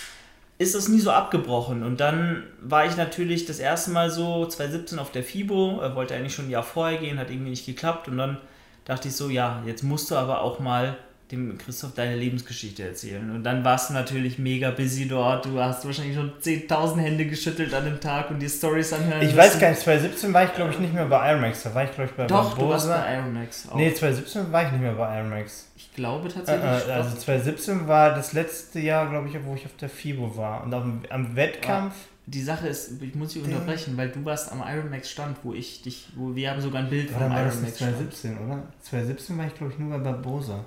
[0.60, 1.82] ist das nie so abgebrochen.
[1.82, 6.14] Und dann war ich natürlich das erste Mal so 2017 auf der FIBO, äh, wollte
[6.14, 8.08] eigentlich schon ein Jahr vorher gehen, hat irgendwie nicht geklappt.
[8.08, 8.38] Und dann
[8.84, 10.98] dachte ich so, ja, jetzt musst du aber auch mal
[11.30, 13.30] dem Christoph deine Lebensgeschichte erzählen.
[13.30, 15.46] Und dann warst du natürlich mega busy dort.
[15.46, 19.22] Du hast wahrscheinlich schon 10.000 Hände geschüttelt an dem Tag und die Stories anhören.
[19.22, 21.84] Ich weiß gar nicht, 2017 war ich glaube ich nicht mehr bei Ironmax, da war
[21.84, 23.04] ich glaube ich bei Doch, du warst Barbosa.
[23.06, 23.76] bei Iron Max auch.
[23.76, 25.68] Nee, 2017 war ich nicht mehr bei Ironmax.
[25.76, 26.88] ich glaube Äh, tatsächlich.
[26.88, 30.64] äh, also 2017 war das letzte Jahr, glaube ich, wo ich auf der FIBO war.
[30.64, 31.94] Und am, am Wettkampf,
[32.26, 35.52] die Sache ist, ich muss dich unterbrechen, weil du warst am Iron Max Stand, wo
[35.52, 37.92] ich dich, wo wir haben sogar ein Bild oder vom war das Iron nicht Max
[37.92, 37.96] Stand.
[38.12, 38.62] 2017, oder?
[38.82, 40.64] 2017 war ich glaube ich nur bei Barbosa.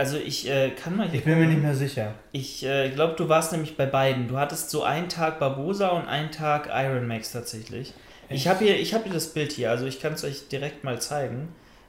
[0.00, 1.54] Also ich äh, kann mal hier Ich bin mir gucken.
[1.56, 2.14] nicht mehr sicher.
[2.32, 4.28] Ich äh, glaube, du warst nämlich bei beiden.
[4.28, 7.92] Du hattest so einen Tag Barbosa und einen Tag Iron Max tatsächlich.
[8.30, 8.48] Ich Echt?
[8.48, 10.98] habe hier, ich habe hier das Bild hier, also ich kann es euch direkt mal
[11.02, 11.48] zeigen.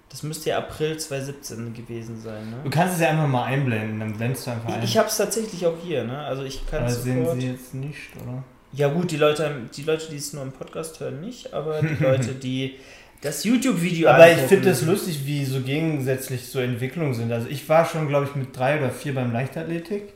[0.09, 2.53] Das müsste ja April 2017 gewesen sein.
[2.63, 2.69] Du Ne?
[2.69, 4.83] kannst es ja einfach mal einblenden, dann blendest du einfach ein.
[4.83, 6.17] Ich, ich habe es tatsächlich auch hier, ne?
[6.19, 8.43] Also ich kann es sehen sie jetzt nicht, oder?
[8.73, 11.95] Ja gut, die Leute, die Leute, die es nur im Podcast hören, nicht, aber die
[12.03, 12.75] Leute, die
[13.21, 17.31] das YouTube-Video Aber ich angucken- finde es lustig, wie so gegensätzlich so Entwicklungen sind.
[17.31, 20.13] Also ich war schon, glaube ich, mit drei oder vier beim Leichtathletik.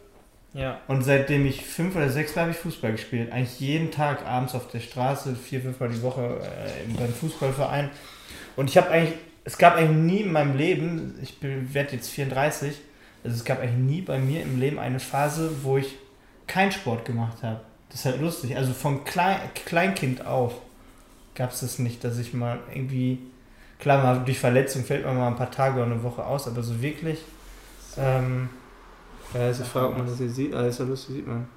[0.54, 0.80] Ja.
[0.88, 3.32] Und seitdem ich fünf oder sechs war, habe ich Fußball gespielt.
[3.32, 7.90] Eigentlich jeden Tag abends auf der Straße, vier, fünfmal die Woche äh, beim Fußballverein.
[8.56, 12.72] Und ich habe eigentlich, es gab eigentlich nie in meinem Leben, ich werde jetzt 34,
[13.24, 15.94] also es gab eigentlich nie bei mir im Leben eine Phase, wo ich
[16.48, 17.60] keinen Sport gemacht habe.
[17.90, 18.56] Das ist halt lustig.
[18.56, 20.54] Also von Klein, Kleinkind auf
[21.36, 23.20] gab es das nicht, dass ich mal irgendwie,
[23.80, 26.64] klar, mal durch Verletzung fällt man mal ein paar Tage oder eine Woche aus, aber
[26.64, 27.20] so wirklich.
[27.98, 28.50] Ähm,
[29.34, 30.54] ja, ist die Frage, ob man das hier sieht.
[30.54, 31.48] Ah, ist ja lustig, sieht man.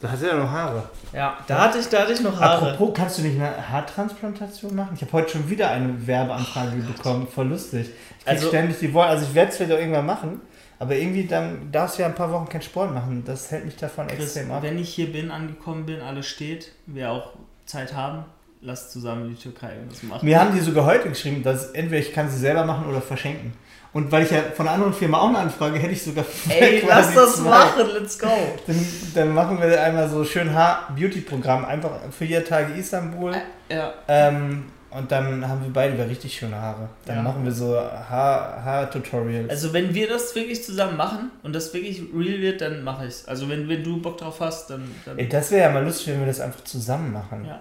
[0.00, 0.82] Da hat er ja noch Haare.
[1.12, 2.72] Ja, da hatte ich, da hatte ich noch Haare.
[2.72, 4.90] Apropos, kannst du nicht eine Haartransplantation machen?
[4.94, 7.26] Ich habe heute schon wieder eine Werbeanfrage bekommen.
[7.26, 7.88] Voll lustig.
[8.18, 9.10] Ich krieg Also- ständig die Worte.
[9.10, 10.40] Also ich werde es vielleicht auch irgendwann machen.
[10.78, 13.22] Aber irgendwie dann darfst du ja ein paar Wochen keinen Sport machen.
[13.24, 14.62] Das hält mich davon Chris, extrem ab.
[14.62, 17.30] wenn ich hier bin, angekommen bin, alles steht, wir auch
[17.64, 18.24] Zeit haben,
[18.64, 20.24] lass zusammen in die Türkei was machen.
[20.24, 23.52] Mir haben die sogar heute geschrieben, dass entweder ich kann sie selber machen oder verschenken.
[23.92, 26.82] Und weil ich ja von einer anderen Firma auch eine Anfrage hätte ich sogar Ey,
[26.88, 27.50] lass das zwei.
[27.50, 28.26] machen, let's go.
[28.66, 33.36] Dann, dann, machen wir einmal so schön Haar-Beauty-Programm, einfach für vier Tage Istanbul.
[33.68, 33.94] Ja.
[34.08, 36.88] Ähm, und dann haben wir beide wieder richtig schöne Haare.
[37.04, 37.22] Dann ja.
[37.22, 39.50] machen wir so Haar-Tutorials.
[39.50, 43.10] also wenn wir das wirklich zusammen machen und das wirklich real wird, dann mache ich
[43.10, 43.28] es.
[43.28, 44.90] Also wenn, wenn du Bock drauf hast, dann...
[45.04, 47.44] dann Ey, das wäre ja mal lustig, wenn wir das einfach zusammen machen.
[47.44, 47.60] Ja.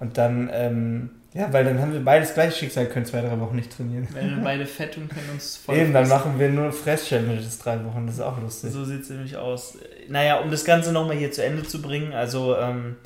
[0.00, 3.56] Und dann, ähm, ja, weil dann haben wir beides gleiche Schicksal, können zwei, drei Wochen
[3.56, 4.08] nicht trainieren.
[4.12, 7.84] Wenn wir beide fett und können uns voll Eben, dann machen wir nur Fress-Challenges drei
[7.84, 8.72] Wochen, das ist auch lustig.
[8.72, 9.78] So sieht es nämlich aus.
[10.08, 12.96] Naja, um das Ganze nochmal hier zu Ende zu bringen, also ähm,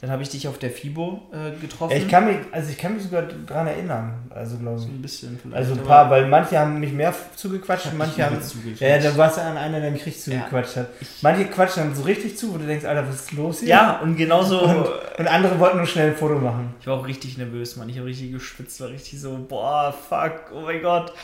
[0.00, 1.96] dann habe ich dich auf der FIBO äh, getroffen.
[1.96, 4.12] Ich kann mich, also ich kann mich sogar daran erinnern.
[4.28, 4.82] Also glaube ich.
[4.82, 5.56] So ein bisschen vielleicht.
[5.56, 8.40] Also ein paar, weil manche haben mich mehr zugequatscht und manche haben.
[8.42, 8.82] Zugequatscht.
[8.82, 10.82] Ja, da warst du an einer, der mich richtig zugequatscht ja.
[10.82, 10.88] hat.
[11.22, 13.68] Manche quatschen dann so richtig zu, wo du denkst, Alter, was ist los hier?
[13.70, 14.60] Ja, und genauso.
[14.60, 14.86] Und,
[15.18, 16.74] und andere wollten nur schnell ein Foto machen.
[16.78, 17.88] Ich war auch richtig nervös, Mann.
[17.88, 21.14] Ich habe richtig geschwitzt, war richtig so, boah, fuck, oh mein Gott.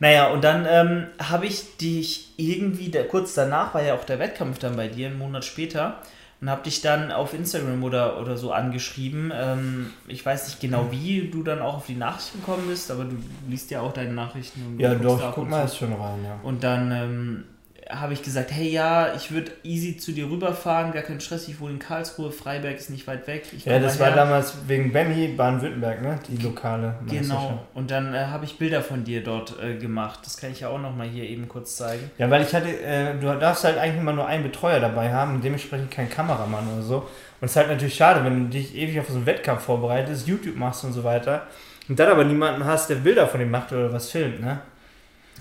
[0.00, 4.18] Naja, und dann ähm, habe ich dich irgendwie, der, kurz danach war ja auch der
[4.18, 6.02] Wettkampf dann bei dir, einen Monat später
[6.40, 9.32] und habe dich dann auf Instagram oder, oder so angeschrieben.
[9.34, 13.04] Ähm, ich weiß nicht genau, wie du dann auch auf die Nachrichten gekommen bist, aber
[13.04, 13.16] du
[13.48, 14.78] liest ja auch deine Nachrichten.
[14.78, 16.38] ja, doch, guck mal jetzt schon rein, ja.
[16.42, 17.44] Und dann ähm,
[17.90, 21.60] habe ich gesagt, hey ja, ich würde easy zu dir rüberfahren, gar kein Stress, ich
[21.60, 23.44] wohne in Karlsruhe, Freiberg ist nicht weit weg.
[23.64, 26.18] ja, das war damals wegen Benny Baden-Württemberg, ne?
[26.28, 26.96] Die lokale.
[27.08, 27.66] Genau.
[27.74, 30.20] Und dann äh, habe ich Bilder von dir dort äh, gemacht.
[30.24, 32.10] Das kann ich ja auch nochmal hier eben kurz zeigen.
[32.18, 35.36] Ja, weil ich hatte, äh, du darfst halt eigentlich immer nur einen Betreuer dabei haben
[35.36, 36.96] und dementsprechend keinen Kameramann oder so.
[37.40, 40.26] Und es ist halt natürlich schade, wenn du dich ewig auf so einen Wettkampf vorbereitest,
[40.26, 41.46] YouTube machst und so weiter
[41.88, 44.60] und dann aber niemanden hast, der Bilder von dem macht oder was filmt, ne?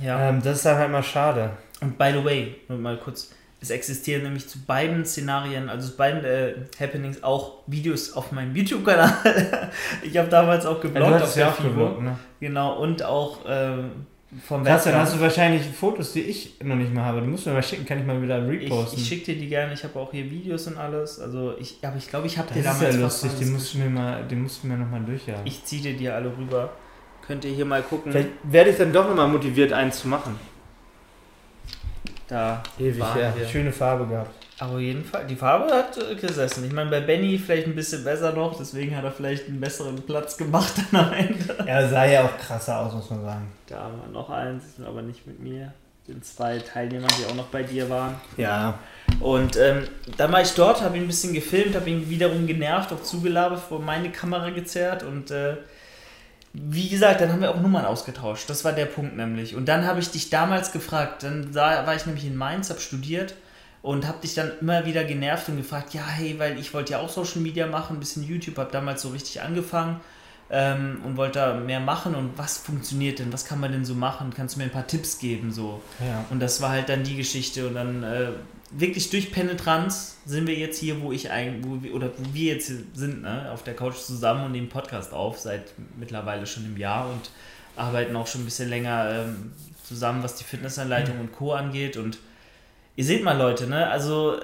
[0.02, 0.30] Ja.
[0.30, 1.52] Ähm, das ist dann halt mal schade.
[1.82, 5.98] Und by the way, nur mal kurz, es existieren nämlich zu beiden Szenarien, also zu
[5.98, 9.72] beiden äh, Happenings auch Videos auf meinem YouTube-Kanal.
[10.04, 12.18] ich habe damals auch gebloggt ja, auf der ja auch gebloggt, ne?
[12.40, 14.06] Genau, und auch ähm,
[14.44, 17.22] vom Krass, dann hast du wahrscheinlich Fotos, die ich noch nicht mal habe.
[17.22, 18.98] Die musst du mir mal schicken, kann ich mal wieder reposten.
[18.98, 21.20] Ich, ich schicke dir die gerne, ich habe auch hier Videos und alles.
[21.20, 22.80] Also ich, aber ich glaube, ich habe dir damals.
[22.80, 25.46] Das ist ja lustig, die musst du mir mal, die musst du mir nochmal durchjagen.
[25.46, 26.74] Ich ziehe dir die alle rüber.
[27.26, 28.12] Könnt ihr hier mal gucken.
[28.12, 30.38] Vielleicht werde ich dann doch nochmal motiviert, eins zu machen.
[32.28, 33.34] Da Ewig, ja.
[33.36, 33.48] Wir.
[33.48, 34.32] Schöne Farbe gehabt.
[34.58, 36.64] Aber auf jeden Fall, die Farbe hat äh, gesessen.
[36.66, 40.02] Ich meine, bei Benny vielleicht ein bisschen besser noch, deswegen hat er vielleicht einen besseren
[40.02, 41.58] Platz gemacht am Ende.
[41.66, 43.52] Er sah ja auch krasser aus, muss man sagen.
[43.68, 45.74] Da haben wir noch eins, aber nicht mit mir.
[46.08, 48.16] Den zwei Teilnehmern, die auch noch bei dir waren.
[48.38, 48.78] Ja.
[49.20, 52.94] Und ähm, dann war ich dort, habe ihn ein bisschen gefilmt, habe ihn wiederum genervt,
[52.94, 55.56] auch zugelabert, vor meine Kamera gezerrt und äh,
[56.58, 58.50] wie gesagt, dann haben wir auch Nummern ausgetauscht.
[58.50, 59.56] Das war der Punkt nämlich.
[59.56, 63.36] Und dann habe ich dich damals gefragt, dann war ich nämlich in Mainz, habe studiert
[63.82, 67.00] und habe dich dann immer wieder genervt und gefragt, ja, hey, weil ich wollte ja
[67.00, 70.00] auch Social Media machen, ein bisschen YouTube, habe damals so richtig angefangen
[70.50, 73.94] ähm, und wollte da mehr machen und was funktioniert denn, was kann man denn so
[73.94, 75.82] machen, kannst du mir ein paar Tipps geben, so.
[76.00, 76.26] Ja.
[76.30, 78.30] Und das war halt dann die Geschichte und dann äh,
[78.78, 82.54] wirklich durch Penetranz sind wir jetzt hier, wo ich eigentlich, wo wir, oder wo wir
[82.54, 86.78] jetzt sind, ne, auf der Couch zusammen und nehmen Podcast auf, seit mittlerweile schon einem
[86.78, 87.30] Jahr und
[87.76, 89.54] arbeiten auch schon ein bisschen länger ähm,
[89.84, 91.22] zusammen, was die Fitnessanleitung mhm.
[91.22, 91.54] und Co.
[91.54, 91.98] angeht.
[91.98, 92.18] Und
[92.96, 94.42] ihr seht mal, Leute, ne, also äh,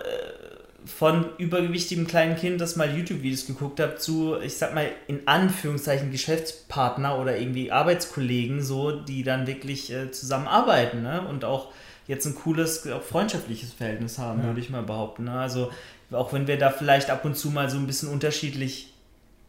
[0.86, 6.12] von übergewichtigem kleinen Kind, das mal YouTube-Videos geguckt hat, zu, ich sag mal, in Anführungszeichen
[6.12, 11.72] Geschäftspartner oder irgendwie Arbeitskollegen, so, die dann wirklich äh, zusammenarbeiten, ne, und auch
[12.08, 14.46] jetzt ein cooles, auch freundschaftliches Verhältnis haben, ja.
[14.48, 15.26] würde ich mal behaupten.
[15.26, 15.40] Ne?
[15.40, 15.72] Also
[16.12, 18.94] auch wenn wir da vielleicht ab und zu mal so ein bisschen unterschiedlich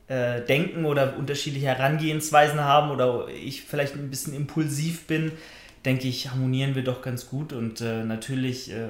[0.09, 5.33] äh, denken oder unterschiedliche Herangehensweisen haben oder ich vielleicht ein bisschen impulsiv bin,
[5.85, 8.89] denke ich, harmonieren wir doch ganz gut und äh, natürlich äh,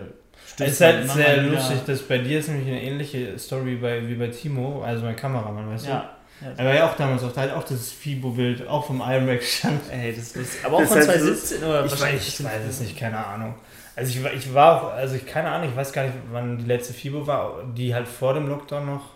[0.59, 4.15] es ist halt sehr lustig, dass bei dir ist nämlich eine ähnliche Story bei, wie
[4.15, 6.01] bei Timo, also mein Kameramann, weißt ja.
[6.01, 6.22] du?
[6.57, 9.81] Er war ja auch damals auf, halt auch das FIBO-Bild, auch vom Ironback stand.
[9.91, 12.99] Ey, das ist, aber auch das von 2017 oder ich weiß, ich weiß es nicht,
[12.99, 13.55] keine Ahnung.
[13.95, 16.65] Also ich, ich war auch, also ich keine Ahnung, ich weiß gar nicht, wann die
[16.65, 19.11] letzte FIBO war, die halt vor dem Lockdown noch.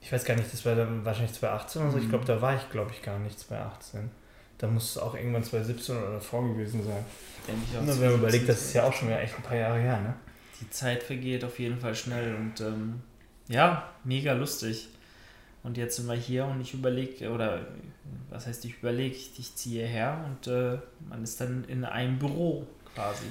[0.00, 1.96] Ich weiß gar nicht, das war dann wahrscheinlich 2018 oder so.
[1.96, 2.02] Mhm.
[2.02, 4.10] Ich glaube, da war ich, glaube ich, gar nicht 2018.
[4.58, 7.04] Da muss es auch irgendwann 2017 oder davor gewesen sein.
[7.46, 8.00] Denke ich auch.
[8.00, 10.14] wenn man überlegt, das ist ja auch schon wieder echt ein paar Jahre her, ne?
[10.60, 13.02] Die Zeit vergeht auf jeden Fall schnell und ähm,
[13.48, 14.88] ja, mega lustig.
[15.66, 17.58] Und jetzt sind wir hier und ich überlege, oder
[18.30, 22.64] was heißt ich überlege, ich, ziehe her und äh, man ist dann in einem Büro
[22.94, 23.24] quasi.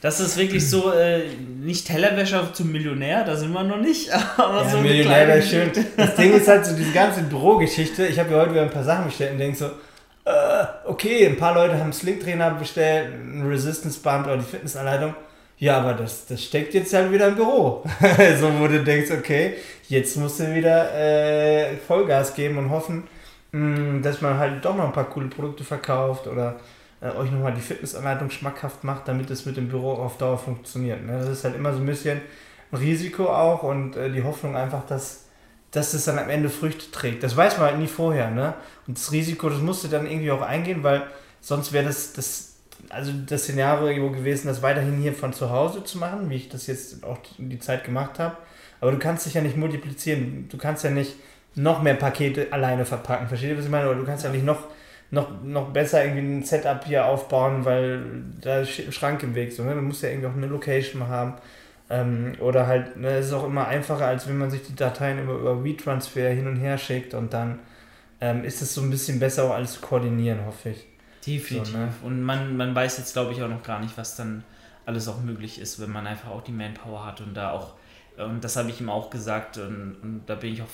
[0.00, 1.22] Das ist wirklich so, äh,
[1.60, 4.10] nicht Tellerwäscher zum Millionär, da sind wir noch nicht.
[4.36, 5.70] Aber ja, so Millionär wäre schön.
[5.96, 8.08] Das Ding ist halt so diese ganze Bürogeschichte.
[8.08, 9.66] Ich habe ja heute wieder ein paar Sachen bestellt und denke so,
[10.24, 15.14] äh, okay, ein paar Leute haben Sling-Trainer bestellt, ein Resistance-Band oder die Fitnessanleitung.
[15.62, 17.84] Ja, aber das, das steckt jetzt halt wieder im Büro.
[18.40, 19.54] so, wo du denkst, okay,
[19.88, 23.04] jetzt musst du wieder äh, Vollgas geben und hoffen,
[23.52, 26.56] mh, mm, dass man halt doch noch ein paar coole Produkte verkauft oder
[27.00, 31.06] äh, euch nochmal die Fitnessanleitung schmackhaft macht, damit es mit dem Büro auf Dauer funktioniert.
[31.06, 31.20] Ne?
[31.20, 32.20] Das ist halt immer so ein bisschen
[32.72, 35.26] ein Risiko auch und äh, die Hoffnung einfach, dass,
[35.70, 37.22] dass es dann am Ende Früchte trägt.
[37.22, 38.32] Das weiß man halt nie vorher.
[38.32, 38.54] Ne?
[38.88, 41.04] Und das Risiko, das musst du dann irgendwie auch eingehen, weil
[41.40, 42.51] sonst wäre das, das,
[42.88, 46.66] also das Szenario gewesen, das weiterhin hier von zu Hause zu machen, wie ich das
[46.66, 48.36] jetzt auch die Zeit gemacht habe.
[48.80, 50.48] Aber du kannst dich ja nicht multiplizieren.
[50.48, 51.14] Du kannst ja nicht
[51.54, 53.28] noch mehr Pakete alleine verpacken.
[53.28, 53.88] Versteht ihr, was ich meine?
[53.88, 54.68] Oder du kannst ja nicht noch
[55.12, 58.02] noch, noch besser irgendwie ein Setup hier aufbauen, weil
[58.40, 59.52] da ein Schrank im Weg.
[59.52, 59.74] So, ne?
[59.74, 61.34] Man muss ja irgendwie auch eine Location haben.
[61.90, 65.22] Ähm, oder halt, ne, es ist auch immer einfacher, als wenn man sich die Dateien
[65.22, 67.58] über, über WeTransfer hin und her schickt und dann
[68.22, 70.86] ähm, ist es so ein bisschen besser auch alles zu koordinieren, hoffe ich.
[71.26, 71.72] Definitiv.
[71.72, 71.92] So, ne?
[72.02, 74.44] Und man, man weiß jetzt, glaube ich, auch noch gar nicht, was dann
[74.86, 77.74] alles auch möglich ist, wenn man einfach auch die Manpower hat und da auch,
[78.16, 80.68] und das habe ich ihm auch gesagt und, und da bin ich auch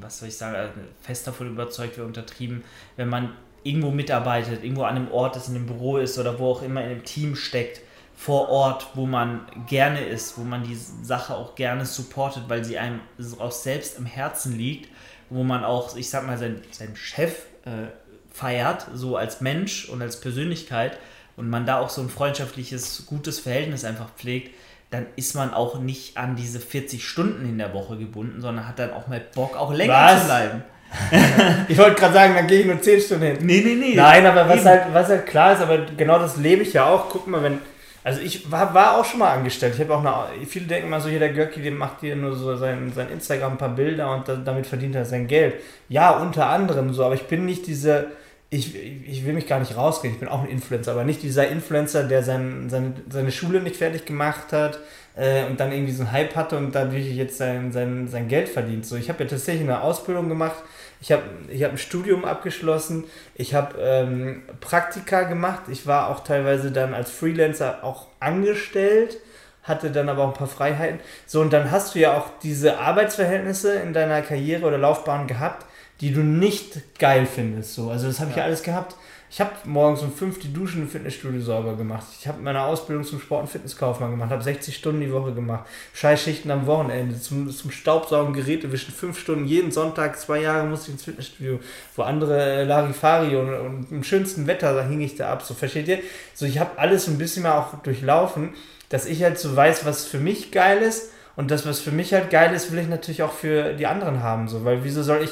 [0.00, 0.68] was soll ich sagen, äh,
[1.02, 2.64] fest davon überzeugt, wäre untertrieben,
[2.96, 6.50] wenn man irgendwo mitarbeitet, irgendwo an einem Ort ist, in einem Büro ist oder wo
[6.50, 7.80] auch immer in einem Team steckt,
[8.14, 12.78] vor Ort, wo man gerne ist, wo man die Sache auch gerne supportet, weil sie
[12.78, 13.00] einem
[13.38, 14.88] auch selbst im Herzen liegt,
[15.28, 17.88] wo man auch, ich sag mal, seinen, seinen Chef äh,
[18.36, 20.98] feiert, so als Mensch und als Persönlichkeit
[21.36, 24.54] und man da auch so ein freundschaftliches, gutes Verhältnis einfach pflegt,
[24.90, 28.78] dann ist man auch nicht an diese 40 Stunden in der Woche gebunden, sondern hat
[28.78, 30.20] dann auch mal Bock, auch länger was?
[30.20, 30.62] zu bleiben.
[31.68, 33.36] ich wollte gerade sagen, dann gehe ich nur 10 Stunden hin.
[33.40, 33.94] Nee, nee, nee.
[33.94, 37.08] Nein, aber was halt, was halt klar ist, aber genau das lebe ich ja auch.
[37.08, 37.58] Guck mal, wenn.
[38.04, 39.74] Also ich war, war auch schon mal angestellt.
[39.74, 40.46] Ich habe auch eine.
[40.46, 43.58] Viele denken mal so, jeder Görki, der macht hier nur so sein, sein Instagram ein
[43.58, 45.54] paar Bilder und damit verdient er sein Geld.
[45.88, 48.06] Ja, unter anderem so, aber ich bin nicht diese
[48.48, 51.48] ich, ich will mich gar nicht rausgehen, ich bin auch ein Influencer, aber nicht dieser
[51.48, 54.78] Influencer, der sein, seine, seine Schule nicht fertig gemacht hat
[55.16, 58.48] äh, und dann irgendwie so einen Hype hatte und dadurch jetzt sein, sein, sein Geld
[58.48, 58.86] verdient.
[58.86, 60.62] So, ich habe ja tatsächlich eine Ausbildung gemacht,
[61.00, 66.20] ich habe ich hab ein Studium abgeschlossen, ich habe ähm, Praktika gemacht, ich war auch
[66.20, 69.18] teilweise dann als Freelancer auch angestellt
[69.66, 71.00] hatte dann aber auch ein paar Freiheiten.
[71.26, 75.66] So, und dann hast du ja auch diese Arbeitsverhältnisse in deiner Karriere oder Laufbahn gehabt,
[76.00, 77.74] die du nicht geil findest.
[77.74, 77.90] So.
[77.90, 78.94] Also das habe ich ja alles gehabt.
[79.28, 82.06] Ich habe morgens um fünf die Duschen im Fitnessstudio sauber gemacht.
[82.20, 85.68] Ich habe meine Ausbildung zum Sport- und Fitnesskaufmann gemacht, habe 60 Stunden die Woche gemacht.
[85.94, 90.86] Scheißschichten am Wochenende, zum, zum Staubsaugen, Geräte wischen, fünf Stunden jeden Sonntag, zwei Jahre musste
[90.86, 91.58] ich ins Fitnessstudio,
[91.96, 95.42] wo andere Larifari und, und im schönsten Wetter, da hing ich da ab.
[95.42, 95.98] So, versteht ihr?
[96.32, 98.54] So, ich habe alles ein bisschen mal auch durchlaufen,
[98.90, 101.10] dass ich halt so weiß, was für mich geil ist.
[101.34, 104.22] Und das, was für mich halt geil ist, will ich natürlich auch für die anderen
[104.22, 104.48] haben.
[104.48, 105.30] So, weil wieso soll ich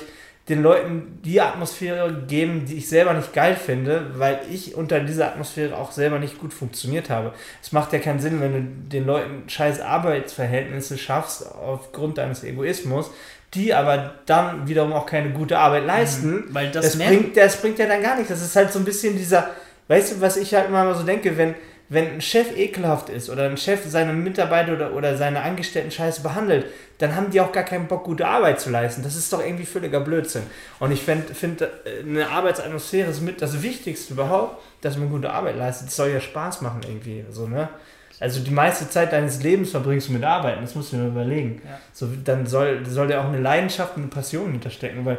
[0.48, 5.28] den Leuten die Atmosphäre geben, die ich selber nicht geil finde, weil ich unter dieser
[5.28, 7.32] Atmosphäre auch selber nicht gut funktioniert habe.
[7.62, 13.10] Es macht ja keinen Sinn, wenn du den Leuten scheiß Arbeitsverhältnisse schaffst aufgrund deines Egoismus,
[13.54, 16.30] die aber dann wiederum auch keine gute Arbeit leisten.
[16.30, 18.28] Mhm, weil das, das bringt, das bringt ja dann gar nichts.
[18.28, 19.50] Das ist halt so ein bisschen dieser,
[19.88, 21.54] weißt du, was ich halt mal so denke, wenn
[21.88, 26.22] wenn ein Chef ekelhaft ist oder ein Chef seine Mitarbeiter oder, oder seine Angestellten scheiße
[26.22, 26.66] behandelt,
[26.98, 29.02] dann haben die auch gar keinen Bock, gute Arbeit zu leisten.
[29.02, 30.44] Das ist doch irgendwie völliger Blödsinn.
[30.80, 31.68] Und ich finde, find, äh,
[32.02, 35.88] eine Arbeitsatmosphäre ist mit das Wichtigste überhaupt, dass man gute Arbeit leistet.
[35.88, 37.24] Das soll ja Spaß machen irgendwie.
[37.30, 37.68] So, ne?
[38.20, 41.60] Also die meiste Zeit deines Lebens verbringst du mit Arbeiten, das musst du dir überlegen.
[41.64, 41.78] Ja.
[41.92, 45.18] So, dann soll, soll ja auch eine Leidenschaft und eine Passion hinterstecken, weil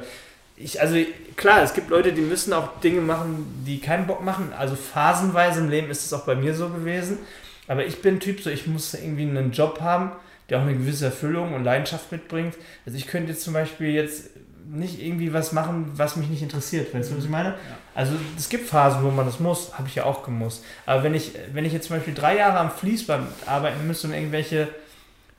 [0.57, 0.95] ich, also
[1.35, 4.53] klar, es gibt Leute, die müssen auch Dinge machen, die keinen Bock machen.
[4.57, 7.19] Also phasenweise im Leben ist es auch bei mir so gewesen.
[7.67, 10.11] Aber ich bin Typ, so ich muss irgendwie einen Job haben,
[10.49, 12.55] der auch eine gewisse Erfüllung und Leidenschaft mitbringt.
[12.85, 14.29] Also ich könnte jetzt zum Beispiel jetzt
[14.67, 16.93] nicht irgendwie was machen, was mich nicht interessiert.
[16.93, 17.49] Weißt du, was ich meine?
[17.49, 17.55] Ja.
[17.93, 20.63] Also es gibt Phasen, wo man das muss, habe ich ja auch gemusst.
[20.85, 24.13] Aber wenn ich, wenn ich jetzt zum Beispiel drei Jahre am Fließband arbeiten müsste und
[24.13, 24.69] irgendwelche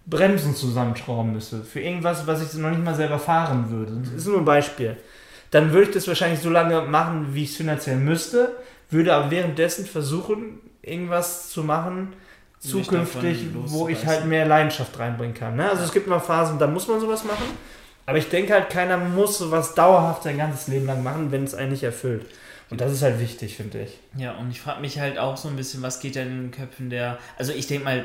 [0.06, 1.62] Bremsen zusammenschrauben müsste.
[1.62, 3.92] Für irgendwas, was ich noch nicht mal selber fahren würde.
[4.04, 4.96] Das ist nur ein Beispiel.
[5.50, 8.56] Dann würde ich das wahrscheinlich so lange machen, wie ich es finanziell müsste,
[8.90, 12.14] würde aber währenddessen versuchen, irgendwas zu machen,
[12.60, 15.56] zukünftig, wo ich halt mehr Leidenschaft reinbringen kann.
[15.56, 15.68] Ne?
[15.68, 17.44] Also es gibt immer Phasen, da muss man sowas machen.
[18.06, 21.54] Aber ich denke halt, keiner muss sowas dauerhaft sein ganzes Leben lang machen, wenn es
[21.54, 22.26] einen nicht erfüllt.
[22.70, 23.98] Und das ist halt wichtig, finde ich.
[24.16, 26.50] Ja, und ich frage mich halt auch so ein bisschen, was geht denn in den
[26.50, 27.18] Köpfen der.
[27.36, 28.04] Also ich denke mal,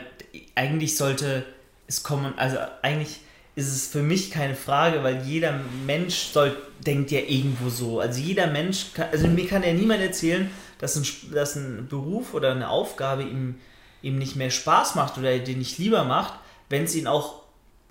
[0.56, 1.44] eigentlich sollte
[1.92, 3.20] es kommen, also eigentlich
[3.56, 8.00] ist es für mich keine Frage, weil jeder Mensch soll, denkt ja irgendwo so.
[8.00, 12.34] Also jeder Mensch, kann, also mir kann ja niemand erzählen, dass ein, dass ein Beruf
[12.34, 13.56] oder eine Aufgabe ihm,
[14.02, 16.34] ihm nicht mehr Spaß macht oder den nicht lieber macht,
[16.70, 17.42] wenn es ihn auch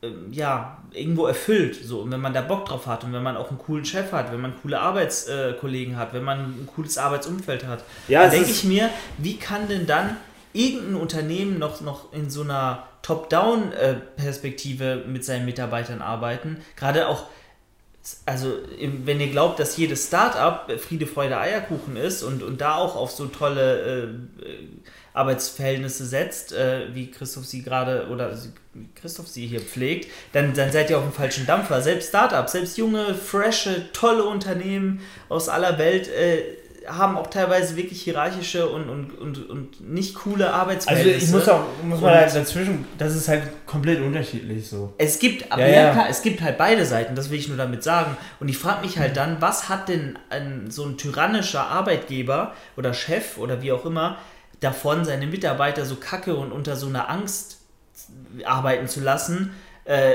[0.02, 1.78] ähm, ja, irgendwo erfüllt.
[1.84, 2.00] So.
[2.00, 4.32] Und wenn man da Bock drauf hat und wenn man auch einen coolen Chef hat,
[4.32, 8.64] wenn man coole Arbeitskollegen hat, wenn man ein cooles Arbeitsumfeld hat, ja, dann denke ich
[8.64, 8.88] mir,
[9.18, 10.16] wie kann denn dann
[10.54, 16.58] irgendein Unternehmen noch, noch in so einer Top-Down-Perspektive mit seinen Mitarbeitern arbeiten.
[16.76, 17.26] Gerade auch,
[18.26, 22.96] also wenn ihr glaubt, dass jedes Startup Friede, Freude, Eierkuchen ist und, und da auch
[22.96, 24.66] auf so tolle äh,
[25.12, 28.36] Arbeitsverhältnisse setzt, äh, wie Christoph sie gerade oder
[28.94, 31.82] Christoph sie hier pflegt, dann, dann seid ihr auf dem falschen Dampfer.
[31.82, 38.02] Selbst Startups, selbst junge, frische, tolle Unternehmen aus aller Welt äh, haben auch teilweise wirklich
[38.02, 41.14] hierarchische und, und, und, und nicht coole Arbeitsverhältnisse.
[41.14, 44.92] Also ich muss auch, muss mal halt dazwischen, das ist halt komplett unterschiedlich so.
[44.98, 46.06] Es gibt, aber ja, ja.
[46.08, 48.16] es gibt halt beide Seiten, das will ich nur damit sagen.
[48.38, 52.94] Und ich frage mich halt dann, was hat denn ein, so ein tyrannischer Arbeitgeber oder
[52.94, 54.18] Chef oder wie auch immer
[54.60, 57.58] davon, seine Mitarbeiter so kacke und unter so einer Angst
[58.44, 59.52] arbeiten zu lassen?
[59.84, 60.14] Äh,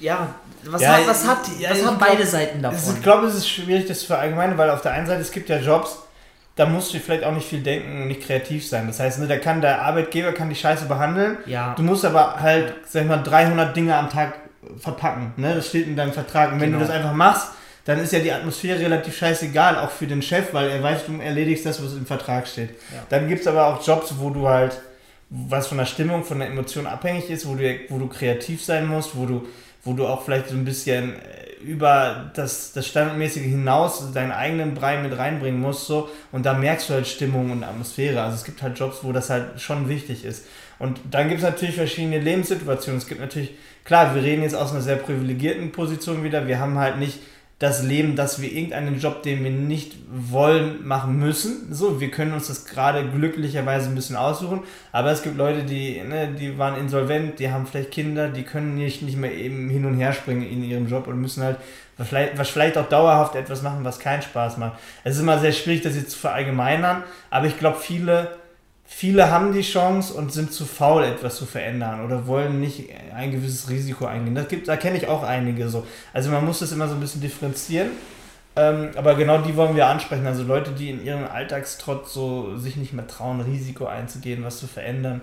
[0.00, 0.34] ja,
[0.64, 2.94] was, ja, hat, was, hat, ja, was haben glaub, beide Seiten davon?
[2.94, 5.48] ich glaube, es ist schwierig, das für allgemeine, weil auf der einen Seite, es gibt
[5.48, 5.98] ja Jobs,
[6.56, 8.86] da musst du vielleicht auch nicht viel denken und nicht kreativ sein.
[8.86, 11.38] Das heißt, ne, da kann der Arbeitgeber kann die Scheiße behandeln.
[11.46, 11.74] Ja.
[11.74, 14.34] Du musst aber halt, sag ich mal, 300 Dinge am Tag
[14.78, 15.32] verpacken.
[15.36, 15.54] Ne?
[15.54, 16.52] Das steht in deinem Vertrag.
[16.52, 16.80] Und wenn genau.
[16.80, 17.48] du das einfach machst,
[17.84, 21.18] dann ist ja die Atmosphäre relativ scheißegal, auch für den Chef, weil er weiß, du
[21.18, 22.70] erledigst das, was im Vertrag steht.
[22.92, 23.02] Ja.
[23.08, 24.78] Dann gibt es aber auch Jobs, wo du halt,
[25.30, 28.86] was von der Stimmung, von der Emotion abhängig ist, wo du, wo du kreativ sein
[28.86, 29.46] musst, wo du
[29.84, 34.74] wo du auch vielleicht so ein bisschen äh, über das, das Standardmäßige hinaus deinen eigenen
[34.74, 35.86] Brei mit reinbringen musst.
[35.86, 38.22] So, und da merkst du halt Stimmung und Atmosphäre.
[38.22, 40.46] Also es gibt halt Jobs, wo das halt schon wichtig ist.
[40.78, 42.98] Und dann gibt es natürlich verschiedene Lebenssituationen.
[42.98, 43.50] Es gibt natürlich,
[43.84, 46.46] klar, wir reden jetzt aus einer sehr privilegierten Position wieder.
[46.46, 47.18] Wir haben halt nicht
[47.60, 51.72] das Leben, dass wir irgendeinen Job, den wir nicht wollen, machen müssen.
[51.72, 54.62] So, wir können uns das gerade glücklicherweise ein bisschen aussuchen.
[54.92, 58.76] Aber es gibt Leute, die, ne, die waren insolvent, die haben vielleicht Kinder, die können
[58.76, 61.58] nicht, nicht mehr eben hin und her springen in ihrem Job und müssen halt
[62.02, 64.78] vielleicht, was vielleicht auch dauerhaft etwas machen, was keinen Spaß macht.
[65.04, 68.39] Es ist immer sehr schwierig, das jetzt zu verallgemeinern, aber ich glaube, viele
[68.92, 73.30] viele haben die Chance und sind zu faul, etwas zu verändern oder wollen nicht ein
[73.30, 74.34] gewisses Risiko eingehen.
[74.34, 75.86] Das gibt, da kenne ich auch einige so.
[76.12, 77.92] Also man muss das immer so ein bisschen differenzieren.
[78.56, 80.26] Ähm, aber genau die wollen wir ansprechen.
[80.26, 84.66] Also Leute, die in ihrem Alltagstrotz so sich nicht mehr trauen, Risiko einzugehen, was zu
[84.66, 85.22] verändern,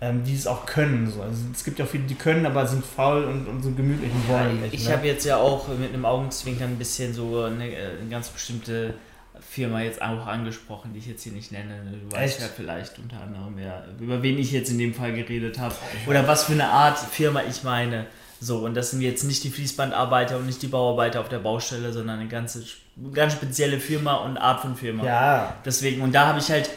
[0.00, 1.08] ähm, die es auch können.
[1.08, 1.22] So.
[1.22, 4.10] Also es gibt ja auch viele, die können, aber sind faul und, und so gemütlich
[4.12, 4.74] und wollen ja, nicht.
[4.74, 4.96] Ich ne?
[4.96, 8.94] habe jetzt ja auch mit einem Augenzwinkern ein bisschen so eine, eine ganz bestimmte
[9.40, 11.80] Firma jetzt auch angesprochen, die ich jetzt hier nicht nenne.
[11.90, 15.58] Du weißt ja vielleicht unter anderem, ja, über wen ich jetzt in dem Fall geredet
[15.58, 15.74] habe.
[16.06, 18.06] Oder was für eine Art Firma ich meine.
[18.40, 21.92] So, und das sind jetzt nicht die Fließbandarbeiter und nicht die Bauarbeiter auf der Baustelle,
[21.92, 22.64] sondern eine ganze,
[23.12, 25.04] ganz spezielle Firma und Art von Firma.
[25.04, 25.56] Ja.
[25.64, 26.70] Deswegen, und da habe ich halt,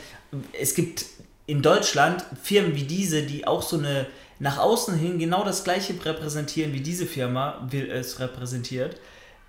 [0.60, 1.05] es gibt
[1.45, 4.08] in Deutschland Firmen wie diese, die auch so eine
[4.39, 8.97] nach außen hin genau das gleiche repräsentieren, wie diese Firma es repräsentiert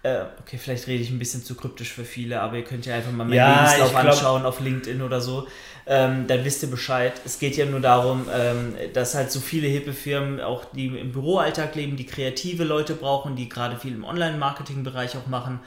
[0.03, 2.95] äh, okay, vielleicht rede ich ein bisschen zu kryptisch für viele, aber ihr könnt ja
[2.95, 4.05] einfach mal meinen ja, Lebenslauf glaub...
[4.05, 5.49] anschauen auf LinkedIn oder so.
[5.87, 7.15] Ähm, dann wisst ihr Bescheid.
[7.25, 11.13] Es geht ja nur darum, ähm, dass halt so viele hippe Firmen, auch die im
[11.13, 15.61] Büroalltag leben, die kreative Leute brauchen, die gerade viel im Online-Marketing-Bereich auch machen,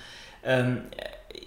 [0.44, 0.84] ähm,